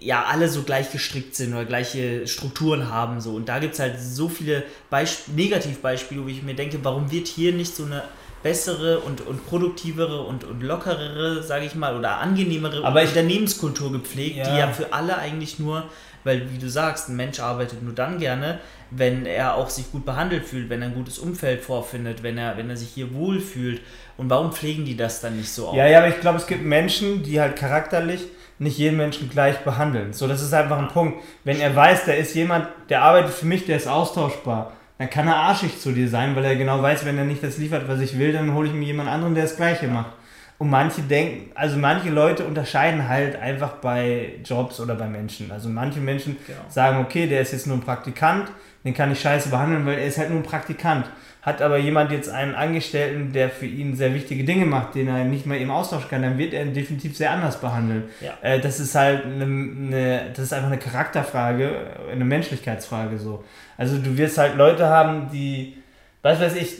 [0.00, 3.20] ja, alle so gleich gestrickt sind oder gleiche Strukturen haben.
[3.20, 3.34] So.
[3.34, 7.28] Und da gibt es halt so viele Beisp Negativbeispiele, wo ich mir denke, warum wird
[7.28, 8.02] hier nicht so eine
[8.44, 14.36] bessere und, und produktivere und, und lockerere, sage ich mal, oder angenehmere Aber Unternehmenskultur gepflegt,
[14.36, 14.44] ja.
[14.44, 15.84] die ja für alle eigentlich nur,
[16.24, 20.04] weil wie du sagst, ein Mensch arbeitet nur dann gerne, wenn er auch sich gut
[20.04, 23.40] behandelt fühlt, wenn er ein gutes Umfeld vorfindet, wenn er, wenn er sich hier wohl
[23.40, 23.80] fühlt.
[24.18, 25.74] Und warum pflegen die das dann nicht so auf?
[25.74, 28.26] Ja, ja, aber ich glaube, es gibt Menschen, die halt charakterlich
[28.58, 30.12] nicht jeden Menschen gleich behandeln.
[30.12, 31.18] So, das ist einfach ein Punkt.
[31.44, 34.72] Wenn er weiß, da ist jemand, der arbeitet für mich, der ist austauschbar
[35.04, 37.58] dann kann er arschig zu dir sein, weil er genau weiß, wenn er nicht das
[37.58, 40.12] liefert, was ich will, dann hole ich mir jemand anderen, der das Gleiche macht.
[40.56, 45.52] Und manche denken, also manche Leute unterscheiden halt einfach bei Jobs oder bei Menschen.
[45.52, 46.60] Also manche Menschen genau.
[46.68, 48.50] sagen, okay, der ist jetzt nur ein Praktikant,
[48.82, 51.04] den kann ich scheiße behandeln, weil er ist halt nur ein Praktikant.
[51.44, 55.24] Hat aber jemand jetzt einen Angestellten, der für ihn sehr wichtige Dinge macht, den er
[55.24, 58.04] nicht mehr eben austauschen kann, dann wird er ihn definitiv sehr anders behandeln.
[58.22, 58.32] Ja.
[58.40, 61.70] Äh, das ist halt eine, eine, das ist einfach eine Charakterfrage,
[62.10, 63.44] eine Menschlichkeitsfrage so.
[63.76, 65.76] Also du wirst halt Leute haben, die,
[66.22, 66.78] was weiß ich,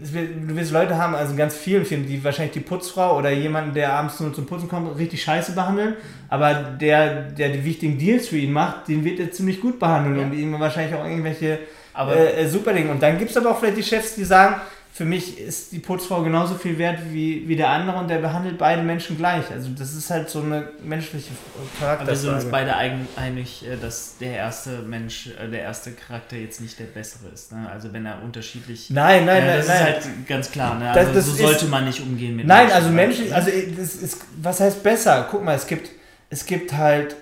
[0.00, 3.92] du wirst Leute haben, also ganz vielen Firmen, die wahrscheinlich die Putzfrau oder jemanden, der
[3.92, 5.96] abends nur zum Putzen kommt, richtig scheiße behandeln,
[6.30, 10.16] aber der, der die wichtigen Deals für ihn macht, den wird er ziemlich gut behandeln
[10.16, 10.22] ja.
[10.24, 11.58] und ihm wahrscheinlich auch irgendwelche
[12.06, 12.90] äh, äh, super Dinge.
[12.90, 14.60] Und dann gibt es aber auch vielleicht die Chefs, die sagen,
[14.98, 18.58] für mich ist die Putzfrau genauso viel wert wie, wie der andere und der behandelt
[18.58, 19.44] beide Menschen gleich.
[19.52, 21.30] Also das ist halt so eine menschliche
[21.78, 22.02] Charakter.
[22.02, 26.36] Aber wir sind uns beide einig, äh, dass der erste Mensch, äh, der erste Charakter
[26.36, 27.52] jetzt nicht der bessere ist.
[27.52, 27.68] Ne?
[27.72, 28.90] Also wenn er unterschiedlich.
[28.90, 29.56] Nein, nein, ja, nein.
[29.58, 29.76] Das nein.
[29.76, 30.76] ist halt ganz klar.
[30.76, 30.90] Ne?
[30.90, 33.94] Also das, das so sollte ist, man nicht umgehen mit Nein, also menschlich, also das
[33.94, 35.28] ist, was heißt besser?
[35.30, 35.90] Guck mal, es gibt,
[36.28, 37.14] es gibt halt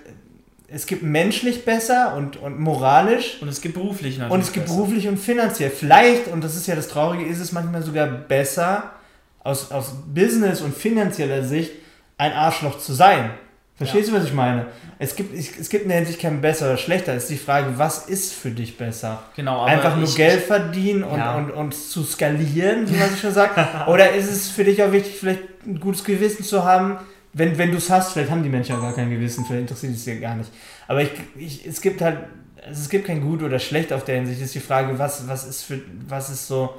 [0.69, 3.39] es gibt menschlich besser und, und moralisch.
[3.41, 4.35] Und es gibt beruflich natürlich.
[4.35, 4.77] Und es gibt besser.
[4.77, 5.71] beruflich und finanziell.
[5.71, 8.93] Vielleicht, und das ist ja das Traurige, ist es manchmal sogar besser,
[9.45, 11.73] aus, aus Business- und finanzieller Sicht
[12.19, 13.31] ein Arschloch zu sein.
[13.77, 14.15] Verstehst ja.
[14.15, 14.67] du, was ich meine?
[14.99, 17.13] Es gibt, es gibt in der Hinsicht kein besser oder schlechter.
[17.13, 19.23] Es ist die Frage, was ist für dich besser?
[19.37, 21.37] Genau, Einfach nur ich, Geld verdienen und, ja.
[21.37, 23.59] und, und zu skalieren, wie man sich schon sagt?
[23.87, 26.99] oder ist es für dich auch wichtig, vielleicht ein gutes Gewissen zu haben,
[27.37, 29.95] wenn, wenn du es hast, vielleicht haben die Menschen auch gar kein Gewissen, vielleicht interessiert
[29.95, 30.51] es dir gar nicht.
[30.89, 32.19] Aber ich, ich, es gibt halt,
[32.67, 34.41] also es gibt kein Gut oder Schlecht auf der Hinsicht.
[34.41, 36.75] Es ist die Frage, was, was ist für, was ist so,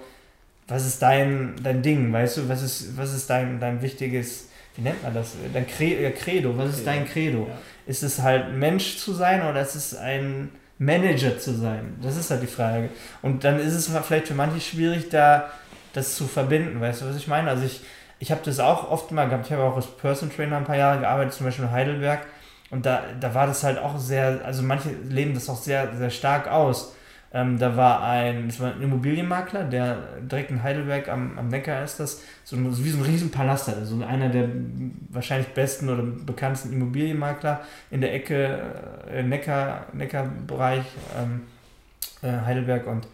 [0.68, 4.82] was ist dein, dein Ding, weißt du, was ist, was ist dein, dein wichtiges, wie
[4.82, 7.48] nennt man das, dein Credo, was ist dein Credo?
[7.48, 7.58] Ja.
[7.86, 10.50] Ist es halt Mensch zu sein oder ist es ein
[10.80, 11.98] Manager zu sein?
[12.02, 12.90] Das ist halt die Frage.
[13.22, 15.52] Und dann ist es vielleicht für manche schwierig, da
[15.94, 17.50] das zu verbinden, weißt du, was ich meine?
[17.50, 17.82] Also ich,
[18.20, 19.46] ich habe das auch oft mal gehabt.
[19.46, 22.22] Ich habe auch als Person Trainer ein paar Jahre gearbeitet, zum Beispiel in Heidelberg.
[22.70, 26.10] Und da, da war das halt auch sehr, also manche leben das auch sehr, sehr
[26.10, 26.94] stark aus.
[27.34, 31.84] Ähm, da war ein, das war ein Immobilienmakler, der direkt in Heidelberg am, am Neckar
[31.84, 34.48] ist das, so, so wie so ein Riesenpalast, also einer der
[35.10, 37.62] wahrscheinlich besten oder bekanntesten Immobilienmakler
[37.92, 38.60] in der Ecke
[39.12, 40.86] äh, Neckar, Neckarbereich
[41.20, 41.42] ähm,
[42.22, 42.88] äh, Heidelberg.
[42.88, 43.08] Und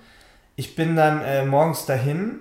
[0.55, 2.39] ich bin dann äh, morgens dahin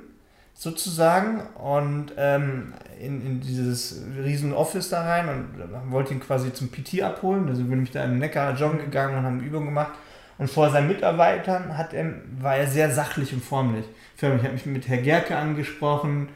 [0.62, 6.70] sozusagen und ähm, in, in dieses riesen Office da rein und wollte ihn quasi zum
[6.70, 7.48] PT abholen.
[7.48, 9.90] Also bin ich da im Neckar joggen gegangen und haben Übungen gemacht.
[10.38, 13.84] Und vor seinen Mitarbeitern hat er, war er sehr sachlich und formlich.
[14.16, 16.28] Ich habe mich mit Herr Gerke angesprochen,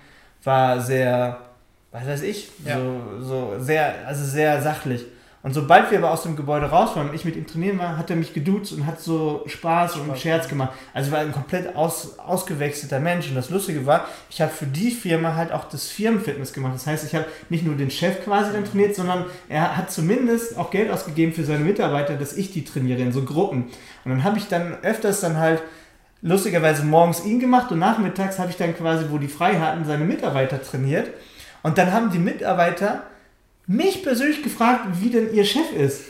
[0.43, 1.39] war sehr,
[1.93, 2.79] was weiß ich, ja.
[2.79, 5.05] so, so sehr, also sehr sachlich.
[5.47, 7.97] Und sobald wir aber aus dem Gebäude raus waren und ich mit ihm trainieren war,
[7.97, 10.73] hat er mich geduzt und hat so Spaß und Scherz gemacht.
[10.93, 13.29] Also war ein komplett aus, ausgewechselter Mensch.
[13.29, 16.75] Und das Lustige war, ich habe für die Firma halt auch das Firmenfitness gemacht.
[16.75, 20.59] Das heißt, ich habe nicht nur den Chef quasi dann trainiert, sondern er hat zumindest
[20.59, 23.67] auch Geld ausgegeben für seine Mitarbeiter, dass ich die trainiere in so Gruppen.
[24.05, 25.63] Und dann habe ich dann öfters dann halt
[26.23, 30.07] lustigerweise morgens ihn gemacht und nachmittags habe ich dann quasi, wo die frei hatten, seine
[30.07, 31.09] Mitarbeiter trainiert.
[31.63, 33.05] Und dann haben die Mitarbeiter
[33.67, 36.03] mich persönlich gefragt, wie denn ihr Chef ist.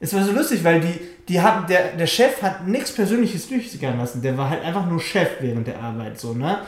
[0.00, 3.98] Es war so lustig, weil die, die haben, der, der Chef hat nichts Persönliches durchsickern
[3.98, 4.22] lassen.
[4.22, 6.58] Der war halt einfach nur Chef während der Arbeit, so, ne?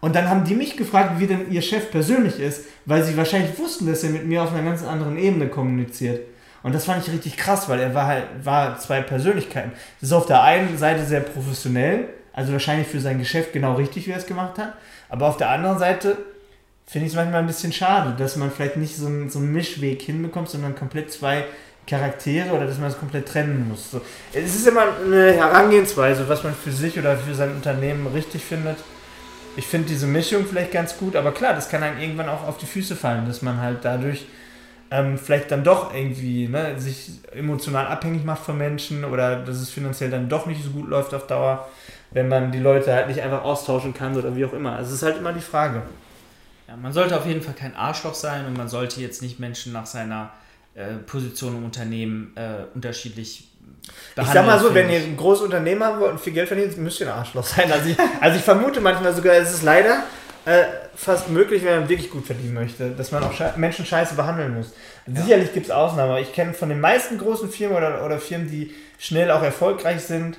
[0.00, 3.58] Und dann haben die mich gefragt, wie denn ihr Chef persönlich ist, weil sie wahrscheinlich
[3.58, 6.20] wussten, dass er mit mir auf einer ganz anderen Ebene kommuniziert.
[6.62, 9.72] Und das fand ich richtig krass, weil er war halt, war zwei Persönlichkeiten.
[10.00, 14.06] Das ist auf der einen Seite sehr professionell, also wahrscheinlich für sein Geschäft genau richtig,
[14.06, 14.74] wie er es gemacht hat.
[15.08, 16.18] Aber auf der anderen Seite
[16.86, 19.52] finde ich es manchmal ein bisschen schade, dass man vielleicht nicht so einen, so einen
[19.52, 21.44] Mischweg hinbekommt, sondern komplett zwei
[21.86, 23.90] Charaktere oder dass man es komplett trennen muss.
[23.90, 24.00] So.
[24.32, 28.78] Es ist immer eine Herangehensweise, was man für sich oder für sein Unternehmen richtig findet.
[29.56, 32.58] Ich finde diese Mischung vielleicht ganz gut, aber klar, das kann einem irgendwann auch auf
[32.58, 34.26] die Füße fallen, dass man halt dadurch
[34.90, 39.70] ähm, vielleicht dann doch irgendwie ne, sich emotional abhängig macht von Menschen oder dass es
[39.70, 41.68] finanziell dann doch nicht so gut läuft auf Dauer,
[42.10, 44.76] wenn man die Leute halt nicht einfach austauschen kann oder wie auch immer.
[44.76, 45.82] Also es ist halt immer die Frage.
[46.68, 49.72] Ja, man sollte auf jeden Fall kein Arschloch sein und man sollte jetzt nicht Menschen
[49.72, 50.30] nach seiner
[50.74, 53.48] äh, Position im Unternehmen äh, unterschiedlich
[54.14, 54.26] behandeln.
[54.26, 56.76] Ich sag mal so, wenn ihr ein großes Unternehmen haben wollt und viel Geld verdient,
[56.78, 57.70] müsst ihr ein Arschloch sein.
[57.70, 60.04] Also ich, also ich vermute manchmal sogar, es ist leider
[60.46, 64.14] äh, fast möglich, wenn man wirklich gut verdienen möchte, dass man auch Sche Menschen scheiße
[64.14, 64.72] behandeln muss.
[65.06, 65.22] Ja.
[65.22, 68.50] Sicherlich gibt es Ausnahmen, aber ich kenne von den meisten großen Firmen oder, oder Firmen,
[68.50, 70.38] die schnell auch erfolgreich sind,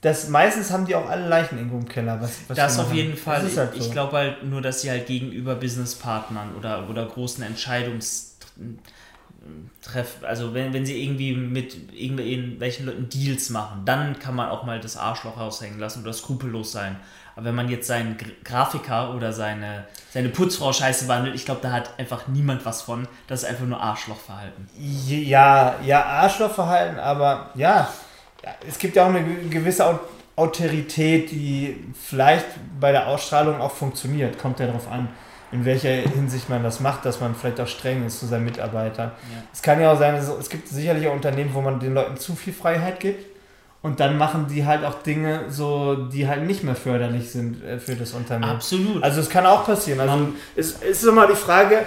[0.00, 2.20] das, meistens haben die auch alle Leichen irgendwo im Keller.
[2.20, 3.42] Was, was das auf jeden Fall.
[3.42, 3.62] Halt so.
[3.74, 8.80] Ich glaube halt nur, dass sie halt gegenüber Businesspartnern oder, oder großen Entscheidungstreffen,
[10.22, 14.80] also wenn, wenn sie irgendwie mit irgendwelchen Leuten Deals machen, dann kann man auch mal
[14.80, 16.96] das Arschloch raushängen lassen oder skrupellos sein.
[17.34, 21.70] Aber wenn man jetzt seinen Grafiker oder seine, seine Putzfrau scheiße behandelt, ich glaube, da
[21.70, 23.08] hat einfach niemand was von.
[23.26, 24.68] Das ist einfach nur Arschlochverhalten.
[24.78, 27.92] Ja, ja, Arschlochverhalten, aber ja,
[28.68, 29.98] es gibt ja auch eine gewisse
[30.36, 32.46] Autorität, die vielleicht
[32.78, 34.38] bei der Ausstrahlung auch funktioniert.
[34.38, 35.08] Kommt ja darauf an,
[35.52, 39.12] in welcher Hinsicht man das macht, dass man vielleicht auch streng ist zu seinen Mitarbeitern.
[39.32, 39.42] Ja.
[39.52, 42.34] Es kann ja auch sein, es gibt sicherlich auch Unternehmen, wo man den Leuten zu
[42.34, 43.36] viel Freiheit gibt.
[43.82, 47.78] Und dann machen die halt auch Dinge so, die halt nicht mehr förderlich sind äh,
[47.78, 48.50] für das Unternehmen.
[48.50, 49.00] Absolut.
[49.00, 50.00] Also es kann auch passieren.
[50.00, 51.86] Also es ist immer die Frage,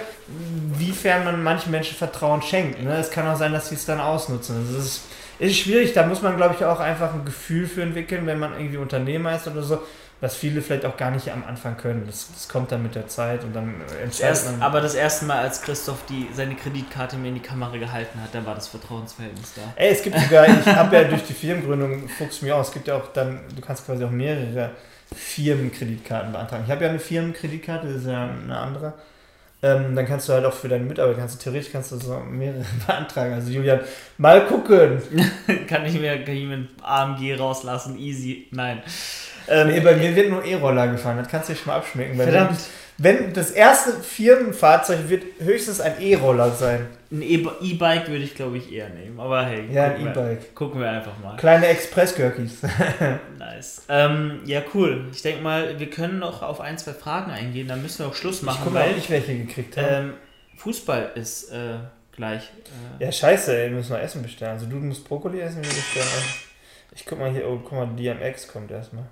[0.78, 2.82] wiefern man manchen Menschen Vertrauen schenkt.
[2.82, 2.96] Ne?
[2.96, 4.56] Es kann auch sein, dass sie es dann ausnutzen.
[4.56, 5.02] Also es ist
[5.40, 8.52] ist schwierig, da muss man, glaube ich, auch einfach ein Gefühl für entwickeln, wenn man
[8.52, 9.82] irgendwie Unternehmer ist oder so,
[10.20, 12.04] was viele vielleicht auch gar nicht am Anfang können.
[12.06, 14.62] Das, das kommt dann mit der Zeit und dann entscheidet man.
[14.62, 18.34] Aber das erste Mal, als Christoph die, seine Kreditkarte mir in die Kamera gehalten hat,
[18.34, 19.62] dann war das Vertrauensverhältnis da.
[19.76, 22.88] Ey, es gibt sogar, ich habe ja durch die Firmengründung, fuchs mir aus, es gibt
[22.88, 24.72] ja auch dann, du kannst quasi auch mehrere
[25.14, 26.64] Firmenkreditkarten beantragen.
[26.66, 28.92] Ich habe ja eine Firmenkreditkarte, das ist ja eine andere.
[29.62, 32.18] Ähm, dann kannst du halt auch für deine Mitarbeiter, kannst du theoretisch kannst du so
[32.20, 33.34] mehrere beantragen.
[33.34, 33.80] Also Julian,
[34.16, 35.02] mal gucken.
[35.68, 38.48] kann ich mir, kann ich mir ein AMG rauslassen, easy.
[38.52, 38.82] Nein.
[39.48, 42.16] Ähm, nee, bei mir wird nur E-Roller gefahren, das kannst du dir schon mal abschmecken.
[42.16, 42.58] Verdammt.
[43.02, 46.86] Wenn, das erste Firmenfahrzeug wird höchstens ein E-Roller sein.
[47.10, 49.18] Ein E-Bike würde ich, glaube ich, eher nehmen.
[49.18, 50.54] Aber hey, Ja, ein gucken wir- E-Bike.
[50.54, 51.36] Gucken wir einfach mal.
[51.36, 52.58] Kleine Express-Görkis.
[53.38, 53.82] Nice.
[53.88, 55.06] Ähm, ja, cool.
[55.12, 57.68] Ich denke mal, wir können noch auf ein, zwei Fragen eingehen.
[57.68, 59.88] Dann müssen wir auch Schluss Ich machen, guck mal, weil ich welche gekriegt habe.
[59.88, 60.12] ähm,
[60.58, 61.78] Fußball ist äh,
[62.14, 62.50] gleich.
[63.00, 64.52] Äh, Ja, scheiße, ey, wir müssen noch Essen bestellen.
[64.52, 66.06] Also du musst Brokkoli essen, wir bestellen.
[66.94, 69.04] Ich guck mal hier, oh, guck mal, DMX kommt erstmal.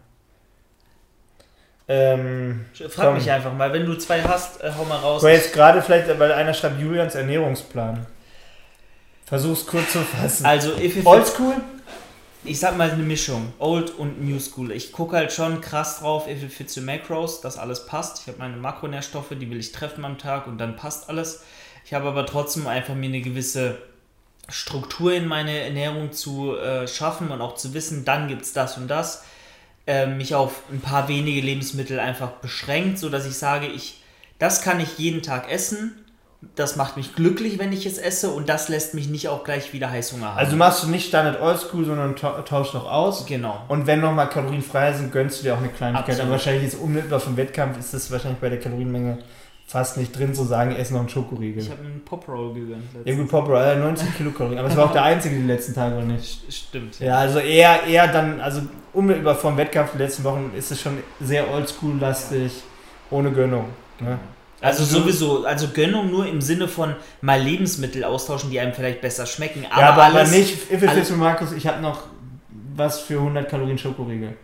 [1.88, 3.14] Ähm, Frag komm.
[3.14, 5.22] mich einfach mal, wenn du zwei hast, äh, hau mal raus.
[5.22, 8.06] Mal, jetzt gerade vielleicht, weil einer schreibt Julians Ernährungsplan.
[9.24, 10.44] Versuch's kurz zu fassen.
[10.44, 10.72] Also,
[11.04, 11.54] Oldschool?
[12.44, 14.70] ich sag mal eine Mischung, Old und New School.
[14.72, 18.22] Ich gucke halt schon krass drauf, if it fits the macros, dass alles passt.
[18.22, 21.42] Ich habe meine Makronährstoffe, die will ich treffen am Tag und dann passt alles.
[21.84, 23.78] Ich habe aber trotzdem einfach mir eine gewisse
[24.48, 28.76] Struktur in meine Ernährung zu äh, schaffen und auch zu wissen, dann gibt es das
[28.78, 29.24] und das.
[29.90, 34.02] Ähm, mich auf ein paar wenige Lebensmittel einfach beschränkt, sodass ich sage, ich,
[34.38, 36.04] das kann ich jeden Tag essen.
[36.56, 39.72] Das macht mich glücklich, wenn ich es esse und das lässt mich nicht auch gleich
[39.72, 40.38] wieder Heißhunger haben.
[40.38, 43.26] Also machst du nicht Standard Oldschool, sondern ta tauschst noch aus.
[43.26, 43.64] genau.
[43.68, 46.10] Und wenn nochmal kalorienfrei sind, gönnst du dir auch eine Kleinigkeit.
[46.10, 46.20] Absolut.
[46.20, 49.18] Aber wahrscheinlich jetzt unmittelbar vom Wettkampf ist das wahrscheinlich bei der Kalorienmenge
[49.68, 51.62] fast nicht drin zu sagen, ess noch einen Schokoriegel.
[51.62, 52.84] Ich habe einen Poproll gegönnt.
[52.94, 53.18] Ja letztens.
[53.18, 54.58] gut, Pop Roll, 90 Kilokalorien.
[54.58, 56.24] Aber es war auch der einzige die letzten Tage, oder nicht?
[56.48, 56.98] St- Stimmt.
[57.00, 58.62] Ja, also eher, eher dann, also
[58.94, 62.50] unmittelbar vom Wettkampf die letzten Wochen ist es schon sehr oldschool-lastig,
[63.10, 63.66] ohne Gönnung.
[64.00, 64.18] Ne?
[64.60, 69.00] Also Also sowieso, also Gönnung nur im Sinne von mal Lebensmittel austauschen, die einem vielleicht
[69.02, 69.66] besser schmecken.
[69.70, 72.04] Aber, ja, aber, aber alles, nicht, if it alles- Markus, ich habe noch
[72.74, 74.34] was für 100 Kalorien Schokoriegel.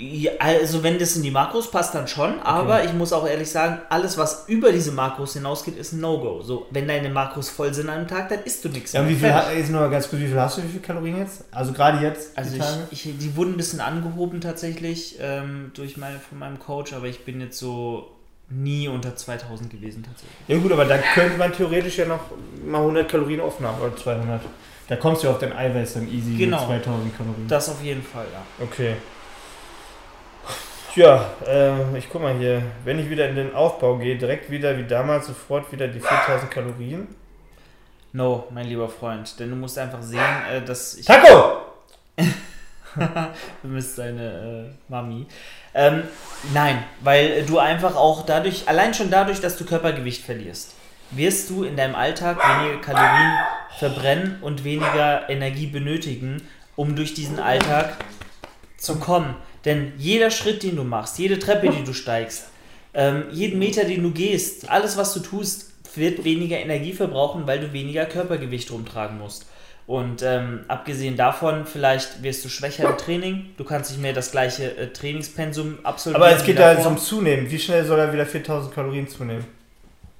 [0.00, 2.38] Ja, also wenn das in die Makros passt, dann schon.
[2.40, 6.40] Aber ich muss auch ehrlich sagen, alles was über diese Makros hinausgeht, ist ein No-Go.
[6.42, 9.10] So, wenn deine Makros voll sind an einem Tag, dann isst du nichts Ja, mehr.
[9.10, 11.44] wie viel, jetzt nur ganz kurz, wie viel hast du, wie viel Kalorien jetzt?
[11.50, 15.96] Also gerade jetzt, Also die ich, ich, die wurden ein bisschen angehoben tatsächlich ähm, durch
[15.96, 18.08] meine, von meinem Coach, aber ich bin jetzt so
[18.50, 20.38] nie unter 2000 gewesen tatsächlich.
[20.46, 22.20] Ja gut, aber da könnte man theoretisch ja noch
[22.64, 24.40] mal 100 Kalorien offen haben, oder 200.
[24.86, 26.58] Da kommst du auf dein Eiweiß dann easy Genau.
[26.68, 27.48] mit 2000 Kalorien.
[27.48, 28.64] Das auf jeden Fall, ja.
[28.64, 28.94] Okay.
[30.94, 32.62] Ja, äh, ich guck mal hier.
[32.84, 36.50] Wenn ich wieder in den Aufbau gehe, direkt wieder wie damals, sofort wieder die 4000
[36.50, 37.08] Kalorien.
[38.12, 40.20] No, mein lieber Freund, denn du musst einfach sehen,
[40.50, 41.58] äh, dass ich Taco!
[43.60, 45.26] vermisst deine äh, Mami.
[45.74, 46.04] Ähm,
[46.52, 50.74] nein, weil du einfach auch dadurch, allein schon dadurch, dass du Körpergewicht verlierst,
[51.10, 53.32] wirst du in deinem Alltag weniger Kalorien
[53.78, 56.42] verbrennen und weniger Energie benötigen,
[56.76, 57.96] um durch diesen Alltag
[58.76, 59.36] zu kommen.
[59.64, 62.44] Denn jeder Schritt, den du machst, jede Treppe, die du steigst,
[62.94, 67.60] ähm, jeden Meter, den du gehst, alles, was du tust, wird weniger Energie verbrauchen, weil
[67.60, 69.46] du weniger Körpergewicht rumtragen musst.
[69.86, 74.30] Und ähm, abgesehen davon, vielleicht wirst du schwächer im Training, du kannst nicht mehr das
[74.30, 76.22] gleiche äh, Trainingspensum absolvieren.
[76.22, 77.50] Aber es geht ja jetzt um Zunehmen.
[77.50, 79.46] Wie schnell soll er wieder 4000 Kalorien zunehmen?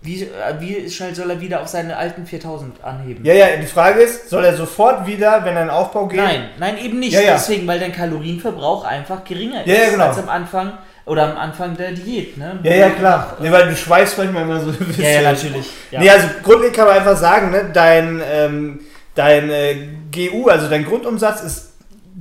[0.00, 0.28] Wie, äh,
[0.60, 3.24] wie schnell soll er wieder auf seine alten 4000 anheben?
[3.24, 6.20] Ja, ja, die Frage ist, soll er sofort wieder, wenn in den Aufbau geht?
[6.20, 7.14] Nein, nein, eben nicht.
[7.14, 7.32] Ja, ja.
[7.32, 10.06] Deswegen, weil dein Kalorienverbrauch einfach geringer Ja, ist genau.
[10.06, 10.72] als am Anfang
[11.04, 12.36] oder am Anfang der Diät.
[12.36, 12.60] Ne?
[12.62, 13.36] Ja, ja, klar.
[13.40, 15.02] Nee, weil du schweißt manchmal immer so ein bisschen.
[15.02, 15.66] Ja, ja, natürlich.
[15.90, 16.00] Ja.
[16.00, 18.80] Nee, also grundlegend kann man einfach sagen, ne, dein, ähm,
[19.16, 21.72] dein äh, GU, also dein Grundumsatz ist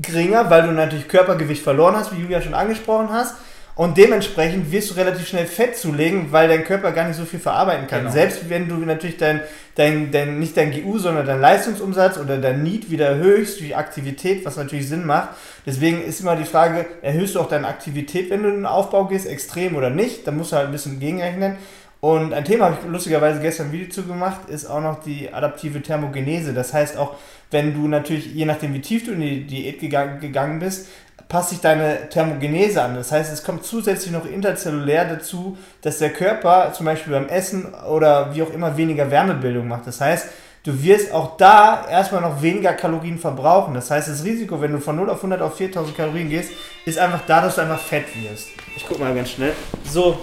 [0.01, 3.35] geringer, weil du natürlich Körpergewicht verloren hast, wie Julia schon angesprochen hast.
[3.77, 7.39] Und dementsprechend wirst du relativ schnell Fett zulegen, weil dein Körper gar nicht so viel
[7.39, 7.99] verarbeiten kann.
[7.99, 8.11] Genau.
[8.11, 9.41] Selbst wenn du natürlich dein,
[9.75, 14.43] dein, dein, nicht dein GU, sondern dein Leistungsumsatz oder dein Need wieder erhöhst durch Aktivität,
[14.45, 15.29] was natürlich Sinn macht.
[15.67, 19.05] Deswegen ist immer die Frage, erhöhst du auch deine Aktivität, wenn du in den Aufbau
[19.05, 20.25] gehst, extrem oder nicht?
[20.25, 21.57] Da musst du halt ein bisschen gegenrechnen.
[21.99, 25.33] Und ein Thema habe ich lustigerweise gestern ein Video zu gemacht, ist auch noch die
[25.33, 26.53] adaptive Thermogenese.
[26.53, 27.15] Das heißt auch,
[27.51, 30.87] wenn du natürlich, je nachdem wie tief du in die Diät gegangen, gegangen bist,
[31.29, 32.95] passt sich deine Thermogenese an.
[32.95, 37.73] Das heißt, es kommt zusätzlich noch interzellulär dazu, dass der Körper zum Beispiel beim Essen
[37.73, 39.87] oder wie auch immer weniger Wärmebildung macht.
[39.87, 40.27] Das heißt,
[40.63, 43.73] du wirst auch da erstmal noch weniger Kalorien verbrauchen.
[43.73, 46.51] Das heißt, das Risiko, wenn du von 0 auf 100 auf 4000 Kalorien gehst,
[46.85, 48.47] ist einfach da, dass du einfach fett wirst.
[48.75, 49.53] Ich guck mal ganz schnell.
[49.83, 50.17] So,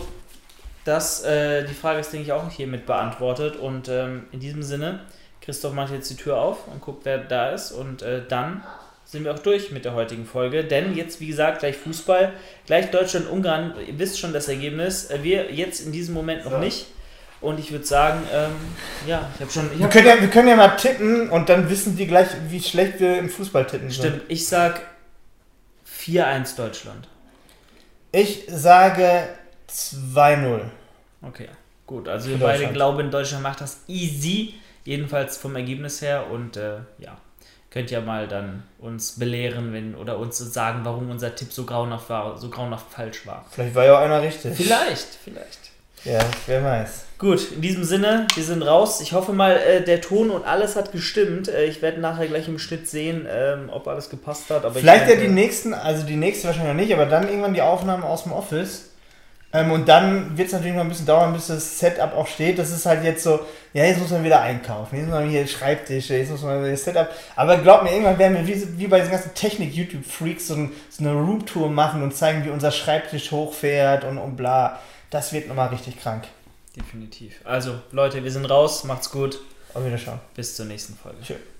[0.84, 3.56] das, äh, die Frage ist, denke ich, auch hiermit beantwortet.
[3.56, 5.00] Und ähm, in diesem Sinne,
[5.42, 7.72] Christoph macht jetzt die Tür auf und guckt, wer da ist.
[7.72, 8.62] Und äh, dann
[9.14, 10.64] sind wir auch durch mit der heutigen Folge.
[10.64, 12.32] Denn jetzt, wie gesagt, gleich Fußball,
[12.66, 13.74] gleich Deutschland-Ungarn.
[13.86, 15.08] Ihr wisst schon das Ergebnis.
[15.10, 16.58] Äh, wir jetzt in diesem Moment noch So.
[16.58, 16.86] nicht.
[17.40, 18.52] Und ich würde sagen, ähm,
[19.06, 19.70] ja, ich habe schon.
[19.72, 22.28] Ich Wir hab können, ja, wir können ja mal tippen und dann wissen die gleich,
[22.48, 24.00] wie schlecht wir im Fußball tippen sind.
[24.06, 24.80] Stimmt, ich sag
[25.86, 27.08] 4-1 Deutschland.
[28.12, 29.28] Ich sage
[29.70, 30.60] 2-0.
[31.22, 31.48] Okay.
[31.86, 34.54] Gut, also wir beide glauben, Deutschland macht das easy,
[34.84, 37.18] jedenfalls vom Ergebnis her und äh, ja,
[37.74, 42.08] könnt ihr mal dann uns belehren, wenn oder uns sagen, warum unser Tipp so grauenhaft
[42.08, 43.44] war, so grauenhaft falsch war.
[43.50, 44.56] Vielleicht war ja auch einer richtig.
[44.56, 45.58] Vielleicht, vielleicht.
[46.04, 47.04] Ja, wer weiß.
[47.18, 49.00] Gut, in diesem Sinne, wir sind raus.
[49.00, 51.48] Ich hoffe mal, äh, der Ton und alles hat gestimmt.
[51.48, 54.64] Äh, ich werde nachher gleich im Schnitt sehen, ähm, ob alles gepasst hat.
[54.64, 57.62] Aber Vielleicht ja die nächsten, also die nächste wahrscheinlich noch nicht, aber dann irgendwann die
[57.62, 58.90] Aufnahmen aus dem Office.
[59.54, 62.58] Ähm, und dann wird es natürlich noch ein bisschen dauern, bis das Setup auch steht.
[62.58, 63.38] Das ist halt jetzt so,
[63.72, 66.72] ja, jetzt muss man wieder einkaufen, jetzt muss man hier Schreibtische, jetzt muss man wieder
[66.72, 67.08] das Setup.
[67.36, 71.04] Aber glaubt mir, irgendwann werden wir wie, wie bei diesen ganzen Technik-YouTube-Freaks so, ein, so,
[71.04, 74.80] eine Roomtour machen und zeigen, wie unser Schreibtisch hochfährt und, und bla.
[75.10, 76.24] Das wird nochmal richtig krank.
[76.76, 77.34] Definitiv.
[77.44, 78.82] Also, Leute, wir sind raus.
[78.82, 79.38] Macht's gut.
[79.72, 80.18] Auf Wiederschauen.
[80.34, 81.18] Bis zur nächsten Folge.
[81.22, 81.53] Tschüss.